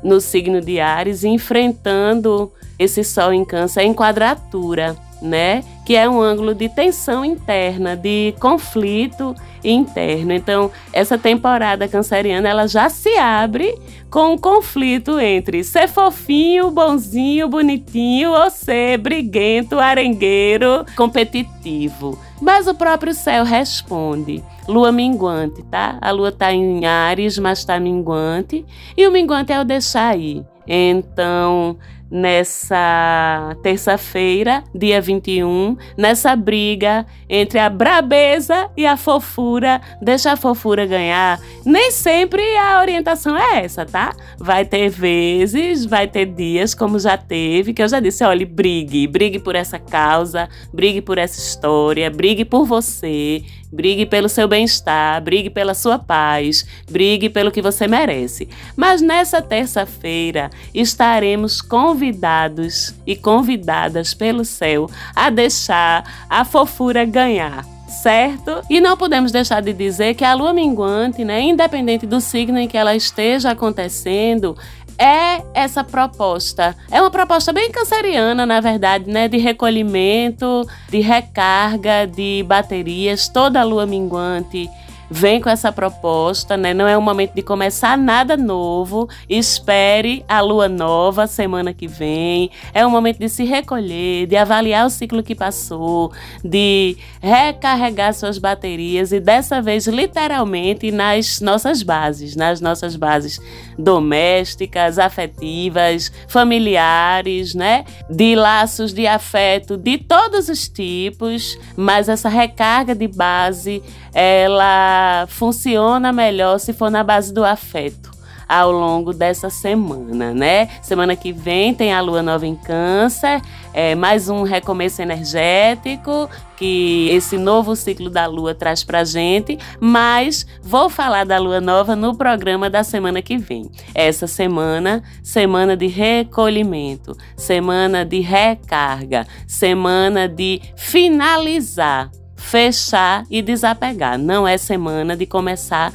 no 0.00 0.20
signo 0.20 0.60
de 0.60 0.78
Áries, 0.78 1.24
enfrentando 1.24 2.52
esse 2.78 3.02
Sol 3.02 3.32
em 3.32 3.44
Câncer 3.44 3.82
em 3.82 3.92
quadratura. 3.92 4.96
né? 5.20 5.64
Que 5.84 5.96
é 5.96 6.08
um 6.08 6.20
ângulo 6.20 6.54
de 6.54 6.68
tensão 6.68 7.24
interna, 7.24 7.96
de 7.96 8.34
conflito 8.38 9.34
interno. 9.68 10.32
Então, 10.32 10.70
essa 10.92 11.18
temporada 11.18 11.88
canceriana, 11.88 12.48
ela 12.48 12.66
já 12.66 12.88
se 12.88 13.16
abre 13.16 13.74
com 14.10 14.34
um 14.34 14.38
conflito 14.38 15.18
entre 15.18 15.64
ser 15.64 15.88
fofinho, 15.88 16.70
bonzinho, 16.70 17.48
bonitinho 17.48 18.30
ou 18.32 18.50
ser 18.50 18.98
briguento, 18.98 19.78
arengueiro, 19.78 20.84
competitivo. 20.96 22.18
Mas 22.40 22.66
o 22.66 22.74
próprio 22.74 23.14
céu 23.14 23.44
responde. 23.44 24.42
Lua 24.68 24.92
minguante, 24.92 25.62
tá? 25.64 25.98
A 26.00 26.10
lua 26.10 26.32
tá 26.32 26.52
em 26.52 26.84
Ares, 26.84 27.38
mas 27.38 27.64
tá 27.64 27.78
minguante. 27.78 28.64
E 28.96 29.06
o 29.06 29.12
minguante 29.12 29.52
é 29.52 29.60
o 29.60 29.64
deixar 29.64 30.18
ir. 30.18 30.44
Então, 30.66 31.78
nessa 32.10 33.56
terça-feira, 33.62 34.62
dia 34.74 35.00
21, 35.00 35.76
nessa 35.96 36.36
briga 36.36 37.04
entre 37.28 37.58
a 37.58 37.68
brabeza 37.68 38.70
e 38.76 38.86
a 38.86 38.96
fofura, 38.96 39.80
deixa 40.00 40.32
a 40.32 40.36
fofura 40.36 40.86
ganhar. 40.86 41.40
Nem 41.64 41.90
sempre 41.90 42.42
a 42.56 42.80
orientação 42.80 43.36
é 43.36 43.64
essa, 43.64 43.84
tá? 43.84 44.14
Vai 44.38 44.64
ter 44.64 44.88
vezes, 44.88 45.84
vai 45.84 46.06
ter 46.06 46.26
dias, 46.26 46.74
como 46.74 46.98
já 46.98 47.16
teve, 47.16 47.72
que 47.72 47.82
eu 47.82 47.88
já 47.88 47.98
disse: 47.98 48.24
olhe, 48.24 48.44
brigue, 48.44 49.06
brigue 49.06 49.38
por 49.38 49.56
essa 49.56 49.78
causa, 49.78 50.48
brigue 50.72 51.02
por 51.02 51.18
essa 51.18 51.38
história, 51.40 52.08
brigue 52.10 52.44
por 52.44 52.64
você, 52.64 53.42
brigue 53.76 54.06
pelo 54.06 54.28
seu 54.28 54.48
bem-estar, 54.48 55.22
brigue 55.22 55.50
pela 55.50 55.74
sua 55.74 55.98
paz, 55.98 56.66
brigue 56.90 57.28
pelo 57.28 57.52
que 57.52 57.60
você 57.60 57.86
merece. 57.86 58.48
Mas 58.74 59.02
nessa 59.02 59.42
terça-feira 59.42 60.50
estaremos 60.74 61.60
convidados 61.60 62.94
e 63.06 63.14
convidadas 63.14 64.14
pelo 64.14 64.46
céu 64.46 64.88
a 65.14 65.28
deixar 65.28 66.26
a 66.30 66.44
fofura 66.44 67.04
ganhar 67.04 67.66
certo? 68.02 68.62
E 68.68 68.80
não 68.80 68.96
podemos 68.96 69.30
deixar 69.30 69.62
de 69.62 69.72
dizer 69.72 70.14
que 70.14 70.24
a 70.24 70.34
lua 70.34 70.52
minguante, 70.52 71.24
né, 71.24 71.40
independente 71.40 72.04
do 72.04 72.20
signo 72.20 72.58
em 72.58 72.68
que 72.68 72.76
ela 72.76 72.94
esteja 72.96 73.50
acontecendo, 73.50 74.56
é 74.98 75.42
essa 75.54 75.84
proposta. 75.84 76.76
É 76.90 77.00
uma 77.00 77.10
proposta 77.10 77.52
bem 77.52 77.70
canceriana, 77.70 78.46
na 78.46 78.60
verdade, 78.60 79.10
né? 79.10 79.28
De 79.28 79.38
recolhimento, 79.38 80.66
de 80.88 81.00
recarga 81.00 82.06
de 82.06 82.44
baterias, 82.46 83.28
toda 83.28 83.60
a 83.60 83.64
lua 83.64 83.86
minguante 83.86 84.68
vem 85.10 85.40
com 85.40 85.48
essa 85.48 85.70
proposta, 85.70 86.56
né? 86.56 86.74
Não 86.74 86.86
é 86.86 86.96
o 86.96 87.02
momento 87.02 87.34
de 87.34 87.42
começar 87.42 87.96
nada 87.96 88.36
novo. 88.36 89.08
Espere 89.28 90.24
a 90.28 90.40
lua 90.40 90.68
nova 90.68 91.26
semana 91.26 91.72
que 91.72 91.86
vem. 91.86 92.50
É 92.74 92.84
o 92.84 92.90
momento 92.90 93.18
de 93.18 93.28
se 93.28 93.44
recolher, 93.44 94.26
de 94.26 94.36
avaliar 94.36 94.86
o 94.86 94.90
ciclo 94.90 95.22
que 95.22 95.34
passou, 95.34 96.12
de 96.44 96.96
recarregar 97.20 98.14
suas 98.14 98.38
baterias 98.38 99.12
e 99.12 99.20
dessa 99.20 99.62
vez 99.62 99.86
literalmente 99.86 100.90
nas 100.90 101.40
nossas 101.40 101.82
bases, 101.82 102.36
nas 102.36 102.60
nossas 102.60 102.96
bases 102.96 103.40
domésticas, 103.78 104.98
afetivas, 104.98 106.10
familiares, 106.28 107.54
né? 107.54 107.84
De 108.08 108.34
laços 108.34 108.92
de 108.92 109.06
afeto 109.06 109.76
de 109.76 109.98
todos 109.98 110.48
os 110.48 110.68
tipos, 110.68 111.58
mas 111.76 112.08
essa 112.08 112.28
recarga 112.28 112.94
de 112.94 113.08
base 113.08 113.82
ela 114.14 115.26
funciona 115.28 116.12
melhor 116.12 116.58
se 116.58 116.72
for 116.72 116.90
na 116.90 117.04
base 117.04 117.32
do 117.32 117.44
afeto 117.44 118.15
ao 118.48 118.70
longo 118.70 119.12
dessa 119.12 119.50
semana, 119.50 120.32
né? 120.32 120.68
Semana 120.82 121.16
que 121.16 121.32
vem 121.32 121.74
tem 121.74 121.92
a 121.92 122.00
lua 122.00 122.22
nova 122.22 122.46
em 122.46 122.54
Câncer, 122.54 123.40
é, 123.72 123.94
mais 123.94 124.28
um 124.28 124.42
recomeço 124.42 125.02
energético 125.02 126.28
que 126.56 127.08
esse 127.10 127.36
novo 127.36 127.76
ciclo 127.76 128.08
da 128.08 128.26
lua 128.26 128.54
traz 128.54 128.82
pra 128.82 129.04
gente, 129.04 129.58
mas 129.78 130.46
vou 130.62 130.88
falar 130.88 131.26
da 131.26 131.38
lua 131.38 131.60
nova 131.60 131.94
no 131.94 132.16
programa 132.16 132.70
da 132.70 132.82
semana 132.82 133.20
que 133.20 133.36
vem. 133.36 133.70
Essa 133.94 134.26
semana, 134.26 135.02
semana 135.22 135.76
de 135.76 135.86
recolhimento, 135.86 137.16
semana 137.36 138.04
de 138.04 138.20
recarga, 138.20 139.26
semana 139.46 140.28
de 140.28 140.62
finalizar 140.76 142.10
fechar 142.36 143.24
e 143.28 143.42
desapegar. 143.42 144.16
Não 144.16 144.46
é 144.46 144.56
semana 144.56 145.16
de 145.16 145.26
começar 145.26 145.92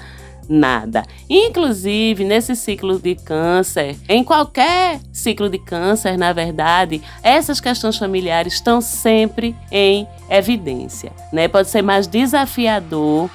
nada. 0.51 1.03
Inclusive, 1.29 2.23
nesse 2.25 2.55
ciclo 2.55 2.99
de 2.99 3.15
câncer, 3.15 3.95
em 4.09 4.23
qualquer 4.23 4.99
ciclo 5.11 5.49
de 5.49 5.57
câncer, 5.57 6.17
na 6.17 6.33
verdade, 6.33 7.01
essas 7.23 7.61
questões 7.61 7.97
familiares 7.97 8.53
estão 8.53 8.81
sempre 8.81 9.55
em 9.71 10.05
evidência, 10.29 11.11
né? 11.31 11.47
Pode 11.47 11.69
ser 11.69 11.81
mais 11.81 12.05
desafiador 12.05 13.29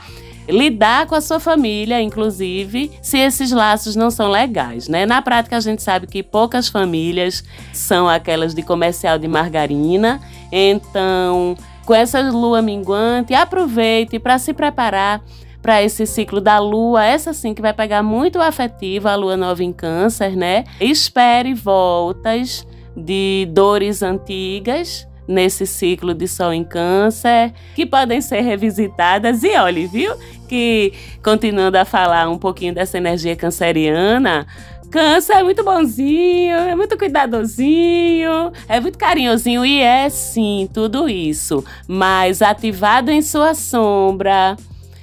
lidar 0.49 1.07
com 1.07 1.15
a 1.17 1.21
sua 1.21 1.41
família, 1.41 2.01
inclusive, 2.01 2.93
se 3.03 3.19
esses 3.19 3.51
laços 3.51 3.97
não 3.97 4.11
são 4.11 4.31
legais, 4.31 4.87
né? 4.87 5.05
Na 5.05 5.21
prática, 5.21 5.57
a 5.57 5.61
gente 5.61 5.83
sabe 5.83 6.07
que 6.07 6.23
poucas 6.23 6.69
famílias 6.69 7.43
são 7.73 8.09
aquelas 8.09 8.55
de 8.55 8.63
comercial 8.63 9.19
de 9.19 9.27
margarina, 9.27 10.21
então 10.53 11.57
com 11.85 11.95
essa 11.95 12.21
lua 12.21 12.61
minguante, 12.61 13.33
aproveite 13.33 14.19
para 14.19 14.39
se 14.39 14.53
preparar 14.53 15.23
para 15.67 15.83
esse 15.83 16.07
ciclo 16.07 16.41
da 16.41 16.61
lua, 16.61 17.05
essa 17.05 17.33
sim 17.33 17.53
que 17.53 17.61
vai 17.61 17.73
pegar 17.73 18.01
muito 18.01 18.41
afetiva, 18.41 19.11
a 19.11 19.17
lua 19.17 19.37
nova 19.37 19.65
em 19.65 19.73
câncer, 19.73 20.37
né? 20.37 20.63
Espere 20.81 21.55
voltas 21.55 22.65
de 22.97 23.49
dores 23.51 24.01
antigas 24.01 25.09
nesse 25.27 25.67
ciclo 25.67 26.15
de 26.15 26.29
sol 26.29 26.53
em 26.53 26.63
câncer, 26.63 27.53
que 27.75 27.85
podem 27.85 28.21
ser 28.21 28.43
revisitadas 28.43 29.43
e 29.43 29.57
olhe, 29.59 29.89
viu? 29.89 30.15
Que 30.49 30.93
continuando 31.21 31.77
a 31.79 31.85
falar 31.85 32.31
um 32.31 32.39
pouquinho 32.39 32.73
dessa 32.73 32.97
energia 32.97 33.35
canceriana, 33.35 34.47
Câncer 34.89 35.39
é 35.39 35.43
muito 35.43 35.65
bonzinho, 35.65 36.55
é 36.55 36.77
muito 36.77 36.97
cuidadosinho, 36.97 38.53
é 38.69 38.79
muito 38.79 38.97
carinhosinho 38.97 39.67
e 39.67 39.81
é 39.81 40.09
sim 40.09 40.71
tudo 40.73 41.09
isso, 41.09 41.65
mas 41.89 42.41
ativado 42.41 43.11
em 43.11 43.21
sua 43.21 43.53
sombra. 43.53 44.57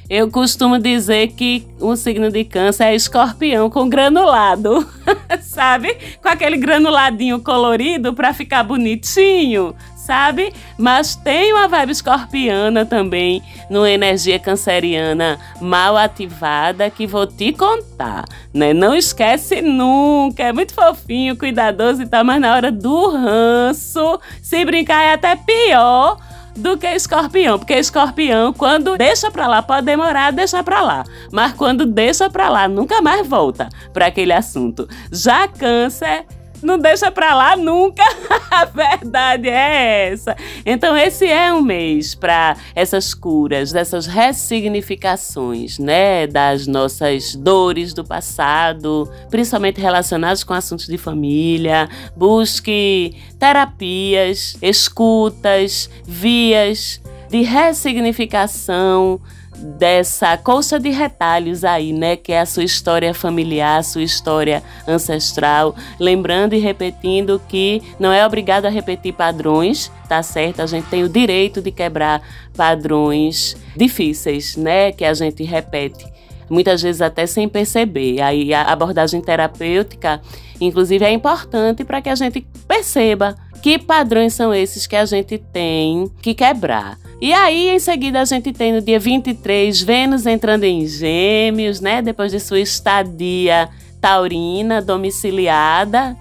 Eu 0.09 0.29
costumo 0.29 0.77
dizer 0.77 1.29
que 1.29 1.65
o 1.79 1.95
signo 1.95 2.29
de 2.29 2.43
câncer 2.43 2.85
é 2.85 2.95
escorpião 2.95 3.69
com 3.69 3.87
granulado, 3.89 4.87
sabe? 5.41 5.97
Com 6.21 6.29
aquele 6.29 6.57
granuladinho 6.57 7.39
colorido 7.39 8.13
para 8.13 8.33
ficar 8.33 8.63
bonitinho 8.63 9.75
sabe? 10.03 10.53
Mas 10.77 11.15
tem 11.15 11.53
uma 11.53 11.67
vibe 11.67 11.91
escorpiana 11.91 12.85
também, 12.85 13.41
no 13.69 13.85
energia 13.87 14.37
canceriana 14.37 15.39
mal 15.61 15.95
ativada 15.95 16.89
que 16.89 17.07
vou 17.07 17.25
te 17.25 17.53
contar, 17.53 18.25
né? 18.53 18.73
Não 18.73 18.93
esquece 18.93 19.61
nunca, 19.61 20.43
é 20.43 20.53
muito 20.53 20.73
fofinho, 20.73 21.37
cuidadoso 21.37 22.01
e 22.01 22.07
tal, 22.07 22.25
mas 22.25 22.41
na 22.41 22.53
hora 22.53 22.71
do 22.71 23.11
ranço, 23.11 24.19
se 24.41 24.65
brincar 24.65 25.03
é 25.03 25.13
até 25.13 25.35
pior 25.35 26.17
do 26.55 26.77
que 26.77 26.87
escorpião, 26.87 27.57
porque 27.57 27.73
escorpião, 27.73 28.53
quando 28.53 28.97
deixa 28.97 29.31
pra 29.31 29.47
lá, 29.47 29.61
pode 29.61 29.85
demorar 29.85 30.27
a 30.27 30.31
deixar 30.31 30.63
pra 30.63 30.81
lá, 30.81 31.03
mas 31.31 31.53
quando 31.53 31.85
deixa 31.85 32.29
pra 32.29 32.49
lá, 32.49 32.67
nunca 32.67 33.01
mais 33.01 33.27
volta 33.27 33.69
para 33.91 34.07
aquele 34.07 34.33
assunto. 34.33 34.87
Já 35.11 35.47
câncer 35.47 36.25
não 36.63 36.77
deixa 36.77 37.11
pra 37.11 37.35
lá 37.35 37.55
nunca. 37.55 38.03
A 38.49 38.65
verdade 38.65 39.49
é 39.49 40.11
essa. 40.11 40.35
Então, 40.65 40.95
esse 40.95 41.25
é 41.25 41.53
um 41.53 41.61
mês 41.61 42.15
para 42.15 42.55
essas 42.75 43.13
curas, 43.13 43.71
dessas 43.71 44.05
ressignificações, 44.05 45.79
né? 45.79 46.27
Das 46.27 46.67
nossas 46.67 47.35
dores 47.35 47.93
do 47.93 48.03
passado, 48.03 49.11
principalmente 49.29 49.81
relacionadas 49.81 50.43
com 50.43 50.53
assuntos 50.53 50.87
de 50.87 50.97
família. 50.97 51.89
Busque 52.15 53.15
terapias, 53.39 54.55
escutas, 54.61 55.89
vias 56.05 57.01
de 57.29 57.41
ressignificação 57.41 59.19
dessa 59.63 60.37
colcha 60.37 60.77
de 60.77 60.89
retalhos 60.89 61.63
aí, 61.63 61.93
né? 61.93 62.17
Que 62.17 62.33
é 62.33 62.41
a 62.41 62.45
sua 62.45 62.63
história 62.63 63.13
familiar, 63.13 63.79
a 63.79 63.83
sua 63.83 64.03
história 64.03 64.61
ancestral. 64.87 65.75
Lembrando 65.99 66.53
e 66.53 66.59
repetindo 66.59 67.41
que 67.47 67.81
não 67.97 68.11
é 68.11 68.25
obrigado 68.25 68.65
a 68.65 68.69
repetir 68.69 69.13
padrões, 69.13 69.89
tá 70.09 70.21
certo? 70.21 70.61
A 70.61 70.65
gente 70.65 70.87
tem 70.89 71.03
o 71.03 71.09
direito 71.09 71.61
de 71.61 71.71
quebrar 71.71 72.21
padrões 72.55 73.55
difíceis, 73.75 74.57
né? 74.57 74.91
Que 74.91 75.05
a 75.05 75.13
gente 75.13 75.43
repete. 75.43 76.05
Muitas 76.49 76.81
vezes 76.81 77.01
até 77.01 77.25
sem 77.25 77.47
perceber. 77.47 78.21
Aí 78.21 78.53
a 78.53 78.63
abordagem 78.63 79.21
terapêutica, 79.21 80.21
inclusive, 80.59 81.05
é 81.05 81.11
importante 81.11 81.85
para 81.85 82.01
que 82.01 82.09
a 82.09 82.15
gente 82.15 82.45
perceba 82.67 83.35
que 83.63 83.79
padrões 83.79 84.33
são 84.33 84.53
esses 84.53 84.85
que 84.85 84.95
a 84.95 85.05
gente 85.05 85.37
tem 85.37 86.11
que 86.21 86.33
quebrar. 86.33 86.99
E 87.21 87.31
aí, 87.31 87.69
em 87.69 87.79
seguida, 87.79 88.19
a 88.19 88.25
gente 88.25 88.51
tem 88.51 88.73
no 88.73 88.81
dia 88.81 88.99
23 88.99 89.81
Vênus 89.81 90.25
entrando 90.25 90.65
em 90.65 90.85
Gêmeos, 90.85 91.79
né? 91.79 92.01
Depois 92.01 92.33
de 92.33 92.41
sua 92.41 92.59
estadia 92.59 93.69
taurina 94.01 94.81
domiciliada. 94.81 96.13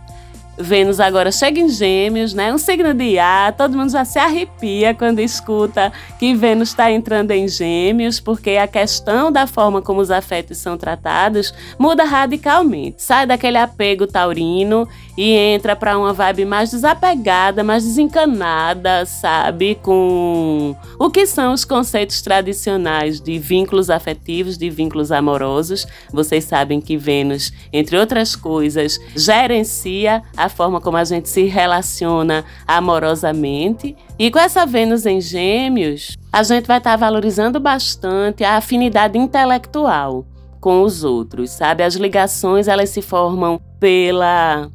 Vênus 0.56 1.00
agora 1.00 1.32
chega 1.32 1.58
em 1.58 1.68
Gêmeos, 1.68 2.32
né? 2.32 2.54
Um 2.54 2.58
signo 2.58 2.94
de 2.94 3.18
ar, 3.18 3.52
todo 3.54 3.76
mundo 3.76 3.90
já 3.90 4.04
se 4.04 4.18
arrepia 4.18 4.94
quando 4.94 5.18
escuta 5.18 5.92
que 6.18 6.34
Vênus 6.34 6.68
está 6.68 6.92
entrando 6.92 7.32
em 7.32 7.48
Gêmeos, 7.48 8.20
porque 8.20 8.50
a 8.50 8.68
questão 8.68 9.32
da 9.32 9.48
forma 9.48 9.82
como 9.82 10.00
os 10.00 10.12
afetos 10.12 10.58
são 10.58 10.76
tratados 10.76 11.52
muda 11.76 12.04
radicalmente. 12.04 13.02
Sai 13.02 13.26
daquele 13.26 13.58
apego 13.58 14.06
taurino 14.06 14.86
e 15.16 15.32
entra 15.32 15.76
para 15.76 15.98
uma 15.98 16.12
vibe 16.12 16.44
mais 16.44 16.70
desapegada, 16.70 17.62
mais 17.62 17.84
desencanada, 17.84 19.04
sabe? 19.04 19.74
Com 19.82 20.74
o 20.98 21.10
que 21.10 21.26
são 21.26 21.52
os 21.52 21.64
conceitos 21.64 22.22
tradicionais 22.22 23.20
de 23.20 23.38
vínculos 23.38 23.90
afetivos, 23.90 24.56
de 24.56 24.70
vínculos 24.70 25.12
amorosos. 25.12 25.86
Vocês 26.12 26.44
sabem 26.44 26.80
que 26.80 26.96
Vênus, 26.96 27.52
entre 27.72 27.98
outras 27.98 28.34
coisas, 28.34 28.98
gerencia 29.14 30.22
a 30.36 30.48
forma 30.48 30.80
como 30.80 30.96
a 30.96 31.04
gente 31.04 31.28
se 31.28 31.44
relaciona 31.44 32.44
amorosamente. 32.66 33.94
E 34.18 34.30
com 34.30 34.38
essa 34.38 34.64
Vênus 34.64 35.04
em 35.04 35.20
Gêmeos, 35.20 36.16
a 36.32 36.42
gente 36.42 36.66
vai 36.66 36.78
estar 36.78 36.92
tá 36.92 36.96
valorizando 36.96 37.60
bastante 37.60 38.44
a 38.44 38.56
afinidade 38.56 39.18
intelectual 39.18 40.26
com 40.60 40.82
os 40.82 41.02
outros, 41.02 41.50
sabe? 41.50 41.82
As 41.82 41.96
ligações 41.96 42.68
elas 42.68 42.88
se 42.90 43.02
formam 43.02 43.60
pela 43.80 44.70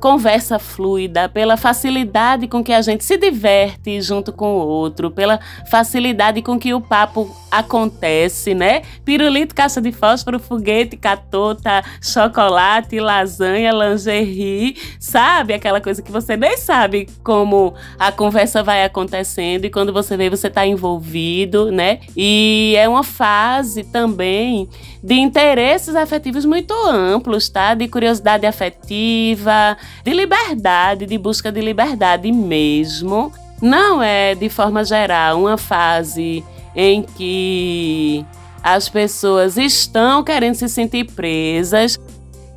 conversa 0.00 0.58
fluida, 0.58 1.28
pela 1.28 1.56
facilidade 1.56 2.46
com 2.46 2.62
que 2.62 2.72
a 2.72 2.82
gente 2.82 3.04
se 3.04 3.16
diverte 3.16 4.00
junto 4.00 4.32
com 4.32 4.54
o 4.54 4.66
outro, 4.66 5.10
pela 5.10 5.40
facilidade 5.70 6.42
com 6.42 6.58
que 6.58 6.74
o 6.74 6.80
papo 6.80 7.34
acontece, 7.50 8.54
né? 8.54 8.82
Pirulito, 9.04 9.54
caixa 9.54 9.80
de 9.80 9.92
fósforo, 9.92 10.38
foguete, 10.38 10.96
catota, 10.96 11.82
chocolate, 12.02 13.00
lasanha, 13.00 13.72
lingerie, 13.72 14.76
sabe? 15.00 15.54
Aquela 15.54 15.80
coisa 15.80 16.02
que 16.02 16.12
você 16.12 16.36
nem 16.36 16.56
sabe 16.56 17.08
como 17.24 17.74
a 17.98 18.12
conversa 18.12 18.62
vai 18.62 18.84
acontecendo 18.84 19.64
e 19.64 19.70
quando 19.70 19.92
você 19.92 20.16
vê, 20.16 20.28
você 20.28 20.48
está 20.48 20.66
envolvido, 20.66 21.70
né? 21.72 22.00
E 22.16 22.74
é 22.76 22.88
uma 22.88 23.02
fase 23.02 23.84
também 23.84 24.68
de 25.02 25.14
interesses 25.14 25.94
afetivos 25.94 26.44
muito 26.44 26.74
amplos, 26.88 27.48
tá? 27.48 27.74
De 27.74 27.86
curiosidade 27.88 28.44
afetiva, 28.44 29.76
de 30.04 30.12
liberdade, 30.12 31.06
de 31.06 31.18
busca 31.18 31.50
de 31.50 31.60
liberdade 31.60 32.30
mesmo. 32.30 33.32
Não 33.60 34.02
é, 34.02 34.34
de 34.34 34.48
forma 34.48 34.84
geral, 34.84 35.40
uma 35.40 35.56
fase 35.56 36.44
em 36.74 37.02
que 37.02 38.24
as 38.62 38.88
pessoas 38.88 39.56
estão 39.56 40.22
querendo 40.22 40.54
se 40.54 40.68
sentir 40.68 41.04
presas. 41.04 41.98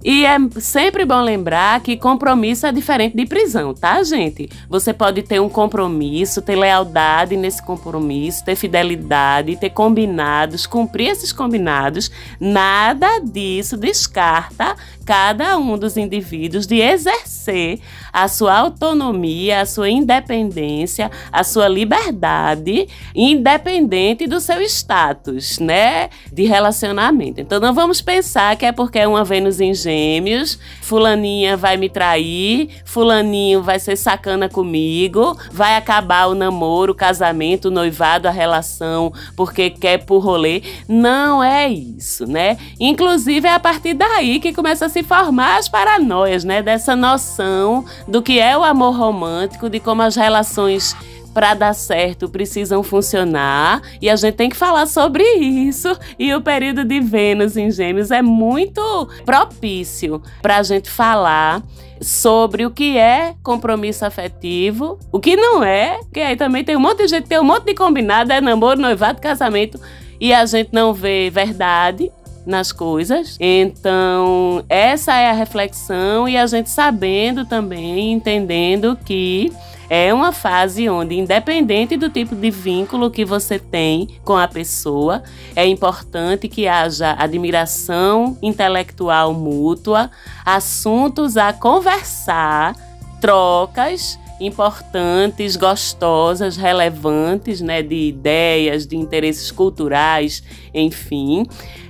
E 0.03 0.25
é 0.25 0.37
sempre 0.61 1.03
bom 1.03 1.21
lembrar 1.21 1.81
que 1.81 1.97
compromisso 1.97 2.65
é 2.65 2.71
diferente 2.71 3.17
de 3.17 3.25
prisão, 3.25 3.73
tá, 3.73 4.01
gente? 4.01 4.49
Você 4.69 4.93
pode 4.93 5.23
ter 5.23 5.41
um 5.41 5.49
compromisso, 5.49 6.41
ter 6.41 6.55
lealdade 6.55 7.35
nesse 7.35 7.61
compromisso, 7.61 8.43
ter 8.45 8.55
fidelidade, 8.55 9.57
ter 9.57 9.71
combinados, 9.71 10.65
cumprir 10.65 11.09
esses 11.09 11.33
combinados. 11.33 12.09
Nada 12.39 13.19
disso 13.19 13.75
descarta 13.75 14.75
cada 15.09 15.57
um 15.57 15.75
dos 15.75 15.97
indivíduos 15.97 16.67
de 16.67 16.81
exercer 16.81 17.79
a 18.13 18.27
sua 18.27 18.55
autonomia, 18.55 19.61
a 19.61 19.65
sua 19.65 19.89
independência, 19.89 21.09
a 21.31 21.43
sua 21.43 21.67
liberdade, 21.67 22.87
independente 23.15 24.27
do 24.27 24.39
seu 24.39 24.61
status, 24.61 25.57
né, 25.57 26.09
de 26.31 26.43
relacionamento. 26.43 27.41
Então 27.41 27.59
não 27.59 27.73
vamos 27.73 28.01
pensar 28.01 28.55
que 28.55 28.67
é 28.67 28.71
porque 28.71 28.99
é 28.99 29.07
uma 29.07 29.23
Vênus 29.23 29.59
em 29.59 29.73
Gêmeos, 29.73 30.59
fulaninha 30.79 31.57
vai 31.57 31.75
me 31.75 31.89
trair, 31.89 32.69
fulaninho 32.85 33.63
vai 33.63 33.79
ser 33.79 33.95
sacana 33.95 34.47
comigo, 34.47 35.35
vai 35.51 35.75
acabar 35.75 36.27
o 36.27 36.35
namoro, 36.35 36.91
o 36.91 36.95
casamento, 36.95 37.69
o 37.69 37.71
noivado, 37.71 38.27
a 38.27 38.31
relação, 38.31 39.11
porque 39.35 39.71
quer 39.71 40.05
por 40.05 40.19
rolê. 40.19 40.61
Não 40.87 41.43
é 41.43 41.67
isso, 41.67 42.27
né? 42.27 42.57
Inclusive 42.79 43.47
é 43.47 43.53
a 43.53 43.59
partir 43.59 43.95
daí 43.95 44.39
que 44.39 44.53
começa 44.53 44.85
a 44.85 44.89
se 44.89 44.98
se 44.99 45.03
formar 45.03 45.57
as 45.57 45.69
paranoias, 45.69 46.43
né? 46.43 46.61
Dessa 46.61 46.95
noção 46.95 47.85
do 48.07 48.21
que 48.21 48.39
é 48.39 48.57
o 48.57 48.63
amor 48.63 48.95
romântico, 48.95 49.69
de 49.69 49.79
como 49.79 50.01
as 50.01 50.15
relações 50.15 50.95
para 51.33 51.53
dar 51.53 51.73
certo 51.73 52.27
precisam 52.27 52.81
funcionar 52.83 53.81
e 54.01 54.09
a 54.09 54.15
gente 54.15 54.33
tem 54.35 54.49
que 54.49 54.57
falar 54.57 54.87
sobre 54.87 55.23
isso. 55.23 55.87
E 56.17 56.33
o 56.33 56.41
período 56.41 56.83
de 56.83 56.99
Vênus 56.99 57.55
em 57.55 57.71
Gêmeos 57.71 58.11
é 58.11 58.21
muito 58.21 59.07
propício 59.25 60.21
para 60.41 60.57
a 60.57 60.63
gente 60.63 60.89
falar 60.89 61.63
sobre 62.01 62.65
o 62.65 62.71
que 62.71 62.97
é 62.97 63.35
compromisso 63.43 64.05
afetivo, 64.05 64.97
o 65.11 65.19
que 65.19 65.35
não 65.35 65.63
é, 65.63 65.99
que 66.13 66.19
aí 66.19 66.35
também 66.35 66.63
tem 66.63 66.75
um 66.75 66.79
monte 66.79 67.03
de 67.03 67.07
gente, 67.07 67.27
tem 67.27 67.39
um 67.39 67.43
monte 67.43 67.65
de 67.65 67.73
combinado, 67.73 68.31
é 68.33 68.41
namoro, 68.41 68.79
noivado, 68.79 69.21
casamento, 69.21 69.79
e 70.19 70.33
a 70.33 70.45
gente 70.45 70.69
não 70.73 70.93
vê 70.93 71.29
verdade 71.29 72.11
nas 72.49 72.71
coisas. 72.71 73.37
Então, 73.39 74.65
essa 74.67 75.15
é 75.15 75.29
a 75.29 75.33
reflexão 75.33 76.27
e 76.27 76.35
a 76.35 76.45
gente 76.47 76.69
sabendo 76.69 77.45
também, 77.45 78.11
entendendo 78.11 78.97
que 79.05 79.53
é 79.89 80.13
uma 80.13 80.31
fase 80.31 80.87
onde, 80.89 81.15
independente 81.15 81.95
do 81.97 82.09
tipo 82.09 82.35
de 82.35 82.51
vínculo 82.51 83.09
que 83.09 83.25
você 83.25 83.57
tem 83.57 84.07
com 84.23 84.35
a 84.35 84.47
pessoa, 84.47 85.23
é 85.55 85.65
importante 85.65 86.47
que 86.47 86.67
haja 86.67 87.15
admiração 87.17 88.37
intelectual 88.41 89.33
mútua, 89.33 90.11
assuntos 90.45 91.37
a 91.37 91.53
conversar, 91.53 92.75
trocas 93.21 94.19
importantes, 94.39 95.57
gostosas, 95.57 96.55
relevantes, 96.55 97.59
né, 97.59 97.83
de 97.83 98.07
ideias, 98.07 98.87
de 98.87 98.95
interesses 98.95 99.51
culturais, 99.51 100.41
enfim 100.73 101.45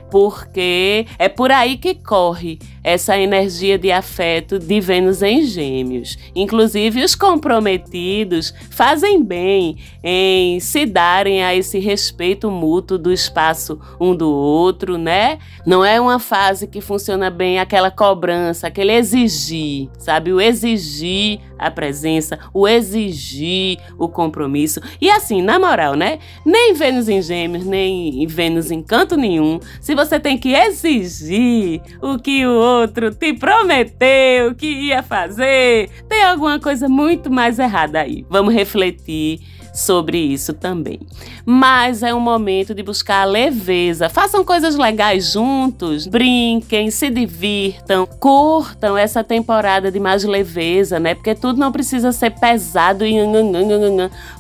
porque 0.09 1.05
é 1.17 1.29
por 1.29 1.51
aí 1.51 1.77
que 1.77 1.95
corre 1.95 2.59
essa 2.89 3.19
energia 3.19 3.77
de 3.77 3.91
afeto 3.91 4.57
de 4.57 4.81
Vênus 4.81 5.21
em 5.21 5.45
Gêmeos. 5.45 6.17
Inclusive, 6.35 7.03
os 7.03 7.13
comprometidos 7.13 8.51
fazem 8.71 9.23
bem 9.23 9.77
em 10.03 10.59
se 10.59 10.87
darem 10.87 11.43
a 11.43 11.53
esse 11.53 11.77
respeito 11.77 12.49
mútuo 12.49 12.97
do 12.97 13.13
espaço 13.13 13.79
um 13.99 14.15
do 14.15 14.27
outro, 14.31 14.97
né? 14.97 15.37
Não 15.67 15.85
é 15.85 16.01
uma 16.01 16.17
fase 16.17 16.65
que 16.65 16.81
funciona 16.81 17.29
bem 17.29 17.59
aquela 17.59 17.91
cobrança, 17.91 18.65
aquele 18.65 18.93
exigir, 18.93 19.87
sabe? 19.99 20.33
O 20.33 20.41
exigir 20.41 21.39
a 21.59 21.69
presença, 21.69 22.39
o 22.51 22.67
exigir 22.67 23.77
o 23.99 24.09
compromisso. 24.09 24.79
E 24.99 25.11
assim, 25.11 25.43
na 25.43 25.59
moral, 25.59 25.93
né? 25.93 26.17
Nem 26.43 26.73
Vênus 26.73 27.07
em 27.07 27.21
Gêmeos, 27.21 27.65
nem 27.65 28.25
Vênus 28.25 28.71
em 28.71 28.81
canto 28.81 29.15
nenhum, 29.15 29.59
se 29.79 29.93
você 29.93 30.19
tem 30.19 30.37
que 30.37 30.53
exigir 30.53 31.81
o 32.01 32.17
que 32.17 32.47
o 32.47 32.51
outro 32.51 32.78
te 32.87 33.33
prometeu 33.33 34.55
que 34.55 34.67
ia 34.67 35.03
fazer, 35.03 35.89
tem 36.07 36.23
alguma 36.23 36.59
coisa 36.59 36.87
muito 36.87 37.31
mais 37.31 37.59
errada 37.59 38.01
aí. 38.01 38.25
Vamos 38.29 38.53
refletir 38.53 39.41
sobre 39.73 40.17
isso 40.17 40.53
também. 40.53 40.99
Mas 41.45 42.03
é 42.03 42.13
um 42.13 42.19
momento 42.19 42.73
de 42.73 42.83
buscar 42.83 43.25
leveza. 43.25 44.09
Façam 44.09 44.43
coisas 44.43 44.75
legais 44.75 45.33
juntos, 45.33 46.07
brinquem, 46.07 46.91
se 46.91 47.09
divirtam, 47.09 48.05
curtam 48.05 48.97
essa 48.97 49.23
temporada 49.23 49.91
de 49.91 49.99
mais 49.99 50.23
leveza, 50.23 50.99
né? 50.99 51.15
Porque 51.15 51.35
tudo 51.35 51.59
não 51.59 51.71
precisa 51.71 52.11
ser 52.11 52.31
pesado 52.31 53.05
e 53.05 53.15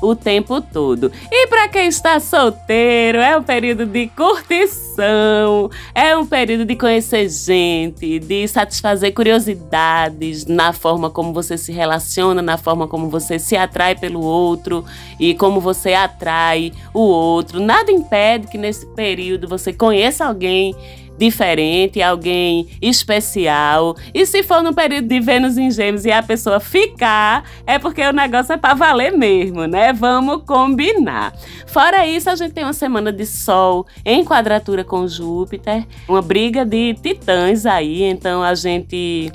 o 0.01 0.15
tempo 0.15 0.61
todo. 0.61 1.11
E 1.31 1.47
para 1.47 1.67
quem 1.67 1.87
está 1.87 2.19
solteiro, 2.19 3.19
é 3.19 3.37
um 3.37 3.43
período 3.43 3.85
de 3.85 4.07
curtição, 4.07 5.69
é 5.93 6.15
um 6.15 6.25
período 6.25 6.65
de 6.65 6.75
conhecer 6.75 7.29
gente, 7.29 8.19
de 8.19 8.47
satisfazer 8.47 9.13
curiosidades 9.13 10.45
na 10.45 10.73
forma 10.73 11.09
como 11.09 11.33
você 11.33 11.57
se 11.57 11.71
relaciona, 11.71 12.41
na 12.41 12.57
forma 12.57 12.87
como 12.87 13.09
você 13.09 13.39
se 13.39 13.55
atrai 13.55 13.95
pelo 13.95 14.21
outro 14.21 14.85
e 15.19 15.28
como 15.33 15.59
você 15.59 15.93
atrai 15.93 16.71
o 16.93 17.01
outro. 17.01 17.59
Nada 17.59 17.91
impede 17.91 18.47
que 18.47 18.57
nesse 18.57 18.85
período 18.87 19.47
você 19.47 19.73
conheça 19.73 20.25
alguém 20.25 20.75
diferente, 21.19 22.01
alguém 22.01 22.67
especial. 22.81 23.95
E 24.13 24.25
se 24.25 24.41
for 24.41 24.63
no 24.63 24.73
período 24.73 25.07
de 25.07 25.19
Vênus 25.19 25.57
em 25.57 25.69
Gêmeos 25.69 26.05
e 26.05 26.11
a 26.11 26.23
pessoa 26.23 26.61
ficar, 26.61 27.43
é 27.67 27.77
porque 27.77 28.01
o 28.01 28.13
negócio 28.13 28.53
é 28.53 28.57
para 28.57 28.73
valer 28.73 29.11
mesmo, 29.11 29.65
né? 29.65 29.91
Vamos 29.91 30.43
combinar. 30.43 31.33
Fora 31.67 32.07
isso, 32.07 32.29
a 32.29 32.35
gente 32.35 32.53
tem 32.53 32.63
uma 32.63 32.73
semana 32.73 33.11
de 33.11 33.25
Sol 33.25 33.85
em 34.05 34.23
quadratura 34.23 34.83
com 34.83 35.05
Júpiter, 35.07 35.85
uma 36.07 36.21
briga 36.21 36.65
de 36.65 36.93
titãs 36.93 37.65
aí, 37.65 38.03
então 38.03 38.41
a 38.41 38.55
gente 38.55 39.29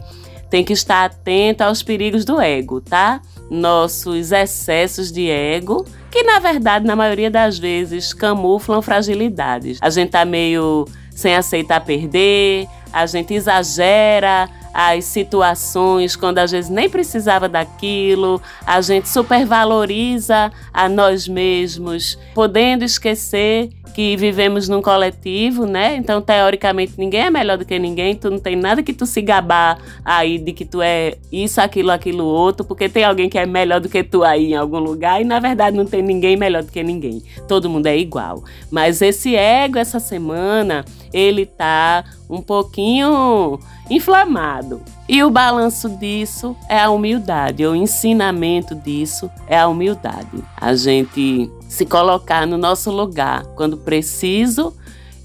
tem 0.48 0.64
que 0.64 0.72
estar 0.72 1.04
atento 1.04 1.62
aos 1.62 1.82
perigos 1.82 2.24
do 2.24 2.40
ego, 2.40 2.80
tá? 2.80 3.20
Nossos 3.54 4.32
excessos 4.32 5.12
de 5.12 5.30
ego, 5.30 5.84
que 6.10 6.22
na 6.22 6.38
verdade, 6.38 6.86
na 6.86 6.96
maioria 6.96 7.30
das 7.30 7.58
vezes, 7.58 8.12
camuflam 8.12 8.82
fragilidades. 8.82 9.78
A 9.80 9.90
gente 9.90 10.10
tá 10.10 10.24
meio 10.24 10.86
sem 11.10 11.34
aceitar 11.34 11.80
perder, 11.80 12.66
a 12.92 13.06
gente 13.06 13.32
exagera 13.32 14.48
as 14.72 15.04
situações 15.04 16.16
quando 16.16 16.38
às 16.38 16.50
vezes 16.50 16.68
nem 16.68 16.90
precisava 16.90 17.48
daquilo, 17.48 18.42
a 18.66 18.80
gente 18.80 19.08
supervaloriza 19.08 20.50
a 20.72 20.88
nós 20.88 21.28
mesmos, 21.28 22.18
podendo 22.34 22.84
esquecer 22.84 23.70
que 23.94 24.16
vivemos 24.16 24.68
num 24.68 24.82
coletivo, 24.82 25.66
né? 25.66 25.96
Então, 25.96 26.20
teoricamente, 26.20 26.94
ninguém 26.98 27.22
é 27.22 27.30
melhor 27.30 27.58
do 27.58 27.64
que 27.64 27.78
ninguém, 27.78 28.14
tu 28.14 28.30
não 28.30 28.38
tem 28.38 28.56
nada 28.56 28.82
que 28.82 28.92
tu 28.92 29.06
se 29.06 29.22
gabar 29.22 29.78
aí 30.04 30.38
de 30.38 30.52
que 30.52 30.64
tu 30.64 30.82
é 30.82 31.16
isso, 31.30 31.60
aquilo, 31.60 31.90
aquilo 31.90 32.24
outro, 32.24 32.64
porque 32.64 32.88
tem 32.88 33.04
alguém 33.04 33.28
que 33.28 33.38
é 33.38 33.46
melhor 33.46 33.80
do 33.80 33.88
que 33.88 34.02
tu 34.02 34.24
aí 34.24 34.52
em 34.52 34.56
algum 34.56 34.78
lugar 34.78 35.20
e 35.20 35.24
na 35.24 35.38
verdade 35.38 35.76
não 35.76 35.84
tem 35.84 36.02
ninguém 36.02 36.36
melhor 36.36 36.62
do 36.62 36.72
que 36.72 36.82
ninguém. 36.82 37.22
Todo 37.46 37.70
mundo 37.70 37.86
é 37.86 37.96
igual. 37.96 38.42
Mas 38.70 39.00
esse 39.02 39.36
ego 39.36 39.78
essa 39.78 40.00
semana, 40.00 40.84
ele 41.12 41.46
tá 41.46 42.04
um 42.28 42.42
pouquinho 42.42 43.58
inflamado. 43.90 44.82
E 45.08 45.22
o 45.22 45.30
balanço 45.30 45.88
disso 45.88 46.56
é 46.68 46.80
a 46.80 46.90
humildade, 46.90 47.66
o 47.66 47.74
ensinamento 47.74 48.74
disso 48.74 49.30
é 49.46 49.58
a 49.58 49.68
humildade. 49.68 50.42
A 50.56 50.74
gente 50.74 51.50
se 51.74 51.84
colocar 51.84 52.46
no 52.46 52.56
nosso 52.56 52.88
lugar 52.88 53.44
quando 53.56 53.76
preciso 53.76 54.72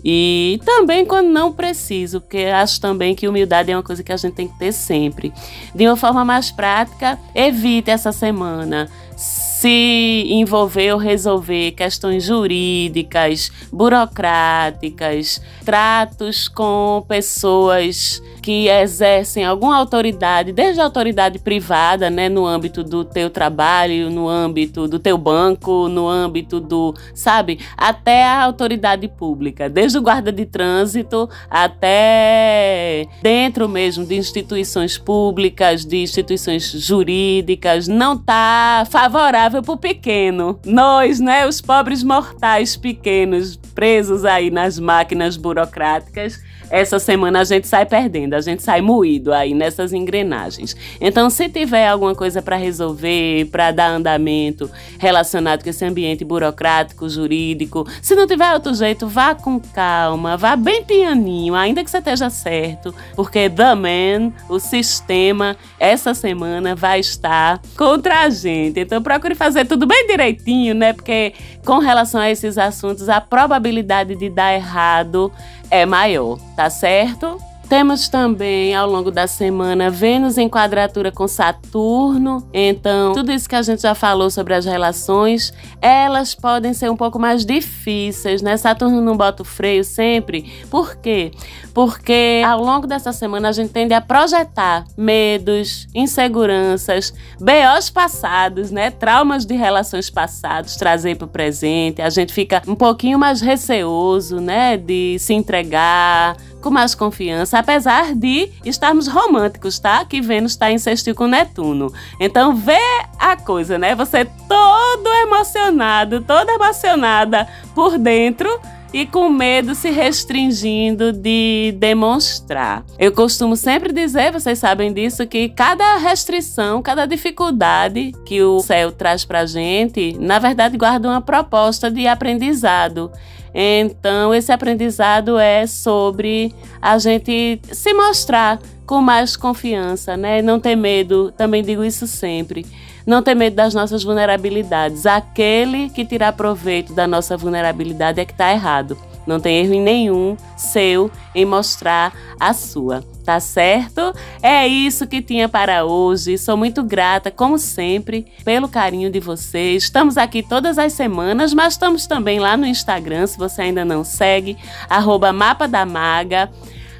e 0.04 0.60
também 0.66 1.06
quando 1.06 1.28
não 1.28 1.54
preciso, 1.54 2.22
porque 2.22 2.46
acho 2.46 2.82
também 2.82 3.14
que 3.14 3.28
humildade 3.28 3.72
é 3.72 3.76
uma 3.76 3.84
coisa 3.84 4.02
que 4.02 4.12
a 4.12 4.18
gente 4.18 4.34
tem 4.34 4.48
que 4.48 4.58
ter 4.58 4.72
sempre. 4.72 5.32
De 5.76 5.86
uma 5.86 5.96
forma 5.96 6.26
mais 6.26 6.50
prática, 6.50 7.20
evite 7.36 7.92
essa 7.92 8.12
semana 8.12 8.90
se 9.16 10.26
envolver 10.30 10.94
ou 10.94 10.98
resolver 10.98 11.72
questões 11.74 12.24
jurídicas, 12.24 13.52
burocráticas, 13.72 15.40
tratos 15.64 16.48
com 16.48 17.06
pessoas 17.08 18.24
que 18.50 18.68
exercem 18.68 19.46
alguma 19.46 19.78
autoridade, 19.78 20.52
desde 20.52 20.82
a 20.82 20.84
autoridade 20.84 21.38
privada, 21.38 22.10
né, 22.10 22.28
no 22.28 22.48
âmbito 22.48 22.84
do 22.84 23.06
teu 23.06 23.30
trabalho, 23.30 24.10
no 24.10 24.28
âmbito 24.28 24.88
do 24.88 24.98
teu 24.98 25.20
banco, 25.20 25.88
no 25.88 26.10
âmbito 26.10 26.60
do, 26.60 26.96
sabe, 27.14 27.60
até 27.78 28.24
a 28.24 28.44
autoridade 28.44 29.08
pública, 29.08 29.70
desde 29.70 30.00
o 30.00 30.02
guarda 30.02 30.32
de 30.32 30.48
trânsito 30.48 31.30
até 31.48 33.06
dentro 33.22 33.70
mesmo 33.70 34.04
de 34.04 34.16
instituições 34.16 34.98
públicas, 34.98 35.86
de 35.86 35.98
instituições 35.98 36.72
jurídicas, 36.72 37.88
não 37.88 38.18
tá 38.18 38.84
favorável 38.90 39.62
para 39.62 39.74
o 39.74 39.78
pequeno. 39.78 40.60
Nós, 40.66 41.20
né, 41.20 41.46
os 41.46 41.62
pobres 41.62 42.02
mortais 42.02 42.76
pequenos, 42.76 43.58
presos 43.76 44.26
aí 44.26 44.50
nas 44.50 44.80
máquinas 44.80 45.38
burocráticas, 45.38 46.49
essa 46.70 47.00
semana 47.00 47.42
a 47.42 47.44
gente 47.44 47.68
sai 47.68 47.86
perdendo, 47.86 48.34
a 48.34 48.42
gente 48.42 48.64
sai 48.64 48.82
moído 48.82 49.34
aí 49.34 49.54
nessas 49.54 49.94
engrenagens. 49.94 50.76
Então, 51.00 51.30
se 51.30 51.50
tiver 51.50 51.88
alguma 51.88 52.16
coisa 52.16 52.42
para 52.42 52.56
resolver, 52.56 53.46
para 53.52 53.72
dar 53.72 53.88
andamento 53.88 54.70
relacionado 54.98 55.64
com 55.64 55.70
esse 55.70 55.84
ambiente 55.84 56.24
burocrático, 56.24 57.10
jurídico, 57.10 57.88
se 58.02 58.16
não 58.16 58.28
tiver 58.28 58.54
outro 58.54 58.74
jeito, 58.74 59.08
vá 59.08 59.34
com 59.34 59.60
calma, 59.60 60.38
vá 60.38 60.56
bem 60.56 60.84
pianinho, 60.84 61.56
ainda 61.56 61.84
que 61.84 61.90
você 61.90 61.98
esteja 61.98 62.30
certo, 62.30 62.94
porque 63.16 63.50
The 63.50 63.76
Man, 63.76 64.34
o 64.48 64.60
sistema, 64.60 65.56
essa 65.80 66.14
semana 66.14 66.76
vai 66.76 67.00
estar 67.00 67.62
contra 67.76 68.22
a 68.22 68.30
gente. 68.30 68.80
Então, 68.80 69.02
procure 69.02 69.36
fazer 69.36 69.66
tudo 69.66 69.86
bem 69.86 70.08
direitinho, 70.08 70.76
né? 70.76 70.94
Porque 70.94 71.34
com 71.66 71.80
relação 71.80 72.22
a 72.22 72.30
esses 72.30 72.58
assuntos, 72.58 73.10
a 73.10 73.22
probabilidade 73.22 74.16
de 74.16 74.30
dar 74.30 74.54
errado 74.54 75.32
é 75.70 75.86
maior, 75.86 76.40
tá 76.56 76.70
certo? 76.70 77.49
Temos 77.70 78.10
também 78.10 78.74
ao 78.74 78.90
longo 78.90 79.12
da 79.12 79.28
semana 79.28 79.92
Vênus 79.92 80.40
em 80.40 80.50
quadratura 80.50 81.12
com 81.12 81.28
Saturno. 81.28 82.44
Então, 82.52 83.14
tudo 83.14 83.32
isso 83.32 83.48
que 83.48 83.54
a 83.54 83.62
gente 83.62 83.84
já 83.84 83.94
falou 83.94 84.32
sobre 84.32 84.56
as 84.56 84.66
relações, 84.66 85.54
elas 85.80 86.34
podem 86.34 86.74
ser 86.74 86.90
um 86.90 86.98
pouco 86.98 87.20
mais 87.20 87.46
difíceis, 87.46 88.42
né? 88.42 88.58
Saturno 88.58 89.02
não 89.02 89.16
bota 89.16 89.44
o 89.44 89.46
freio 89.46 89.84
sempre. 89.84 90.52
Por 90.68 90.96
quê? 90.96 91.30
Porque 91.72 92.42
ao 92.44 92.60
longo 92.60 92.88
dessa 92.88 93.14
semana 93.14 93.50
a 93.50 93.52
gente 93.52 93.70
tende 93.70 93.94
a 93.94 94.02
projetar 94.02 94.86
medos, 94.98 95.88
inseguranças, 95.94 97.14
BOs 97.40 97.92
passados, 97.92 98.72
né? 98.72 98.90
Traumas 98.90 99.46
de 99.46 99.54
relações 99.54 100.10
passadas, 100.10 100.76
trazer 100.76 101.18
para 101.18 101.26
o 101.26 101.30
presente. 101.30 102.02
A 102.02 102.10
gente 102.10 102.34
fica 102.34 102.64
um 102.68 102.74
pouquinho 102.74 103.20
mais 103.20 103.42
receoso, 103.42 104.42
né? 104.42 104.76
De 104.76 105.18
se 105.20 105.36
entregar 105.36 106.36
com 106.62 106.70
mais 106.70 106.94
confiança, 106.96 107.60
apesar 107.60 108.14
de 108.14 108.50
estarmos 108.66 109.08
românticos, 109.08 109.80
tá? 109.80 110.04
Que 110.06 110.22
Vênus 110.22 110.54
está 110.54 110.72
em 110.72 110.78
sextil 110.78 111.16
com 111.16 111.28
Netuno. 111.28 111.92
Então 112.20 112.56
vê 112.56 112.80
a 113.18 113.36
coisa, 113.36 113.78
né? 113.78 113.96
Você 113.96 114.26
todo 114.26 115.08
emocionado, 115.24 116.22
toda 116.22 116.54
emocionada 116.54 117.48
por 117.74 117.98
dentro 117.98 118.50
e 118.94 119.06
com 119.06 119.30
medo 119.30 119.76
se 119.76 119.90
restringindo 119.90 121.14
de 121.14 121.74
demonstrar. 121.78 122.84
Eu 122.98 123.12
costumo 123.12 123.56
sempre 123.56 123.94
dizer, 123.94 124.32
vocês 124.32 124.58
sabem 124.60 124.92
disso, 124.92 125.28
que 125.28 125.50
cada 125.50 125.98
restrição, 125.98 126.82
cada 126.82 127.06
dificuldade 127.06 128.14
que 128.26 128.42
o 128.42 128.60
céu 128.60 128.92
traz 128.92 129.24
pra 129.24 129.46
gente, 129.46 130.18
na 130.20 130.40
verdade 130.40 130.78
guarda 130.78 131.08
uma 131.08 131.22
proposta 131.22 131.90
de 131.92 132.08
aprendizado. 132.08 133.12
Então, 133.54 134.34
esse 134.34 134.52
aprendizado 134.52 135.38
é 135.38 135.66
sobre 135.66 136.54
a 136.82 136.98
gente 136.98 137.60
se 137.72 137.94
mostrar 137.94 138.60
com 138.86 139.02
mais 139.02 139.36
confiança, 139.36 140.18
né? 140.18 140.42
Não 140.42 140.60
ter 140.60 140.76
medo, 140.76 141.32
também 141.32 141.64
digo 141.64 141.84
isso 141.84 142.08
sempre. 142.08 142.66
Não 143.06 143.24
ter 143.24 143.36
medo 143.36 143.56
das 143.56 143.74
nossas 143.74 144.04
vulnerabilidades. 144.04 145.06
Aquele 145.06 145.90
que 145.90 146.06
tirar 146.06 146.34
proveito 146.34 146.94
da 146.94 147.08
nossa 147.08 147.38
vulnerabilidade 147.38 148.20
é 148.20 148.26
que 148.26 148.32
está 148.32 148.52
errado. 148.52 148.98
Não 149.26 149.40
tem 149.40 149.64
erro 149.64 149.80
nenhum 149.84 150.36
seu 150.58 151.12
em 151.36 151.46
mostrar 151.46 152.14
a 152.40 152.54
sua, 152.54 153.04
tá 153.24 153.40
certo? 153.40 154.14
É 154.42 154.68
isso 154.68 155.08
que 155.08 155.22
tinha 155.22 155.48
para 155.48 155.86
hoje. 155.86 156.38
Sou 156.38 156.58
muito 156.58 156.84
grata, 156.84 157.30
como 157.30 157.58
sempre, 157.58 158.26
pelo 158.44 158.68
carinho 158.68 159.10
de 159.10 159.20
vocês. 159.20 159.84
Estamos 159.84 160.18
aqui 160.18 160.42
todas 160.42 160.78
as 160.78 160.94
semanas, 160.94 161.54
mas 161.54 161.74
estamos 161.74 162.08
também 162.08 162.40
lá 162.40 162.58
no 162.58 162.66
Instagram, 162.66 163.28
se 163.28 163.38
você 163.38 163.64
ainda 163.64 163.86
não 163.86 164.04
segue, 164.04 164.58
arroba. 164.90 165.30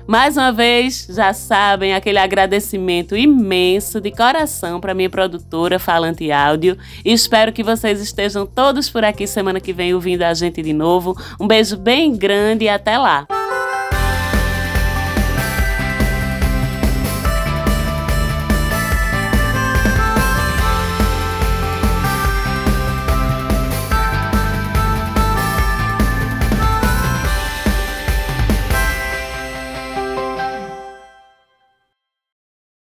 Mais 0.10 0.38
uma 0.38 0.52
vez, 0.52 1.08
já 1.08 1.34
sabem, 1.34 1.94
aquele 1.94 2.18
agradecimento 2.18 3.16
imenso 3.16 4.02
de 4.02 4.10
coração 4.10 4.82
para 4.82 4.96
minha 4.96 5.10
produtora 5.10 5.78
Falante 5.78 6.32
Áudio. 6.32 6.76
E 7.06 7.14
espero 7.14 7.54
que 7.54 7.62
vocês 7.62 8.02
estejam 8.02 8.46
todos 8.46 8.90
por 8.90 9.04
aqui 9.04 9.28
semana 9.28 9.60
que 9.60 9.72
vem 9.72 9.94
ouvindo 9.94 10.24
a 10.24 10.34
gente 10.34 10.64
de 10.64 10.74
novo. 10.74 11.16
Um 11.40 11.48
beijo 11.48 11.78
bem 11.78 12.16
grande 12.16 12.66
e 12.66 12.70
até 12.70 12.98
lá! 12.98 13.28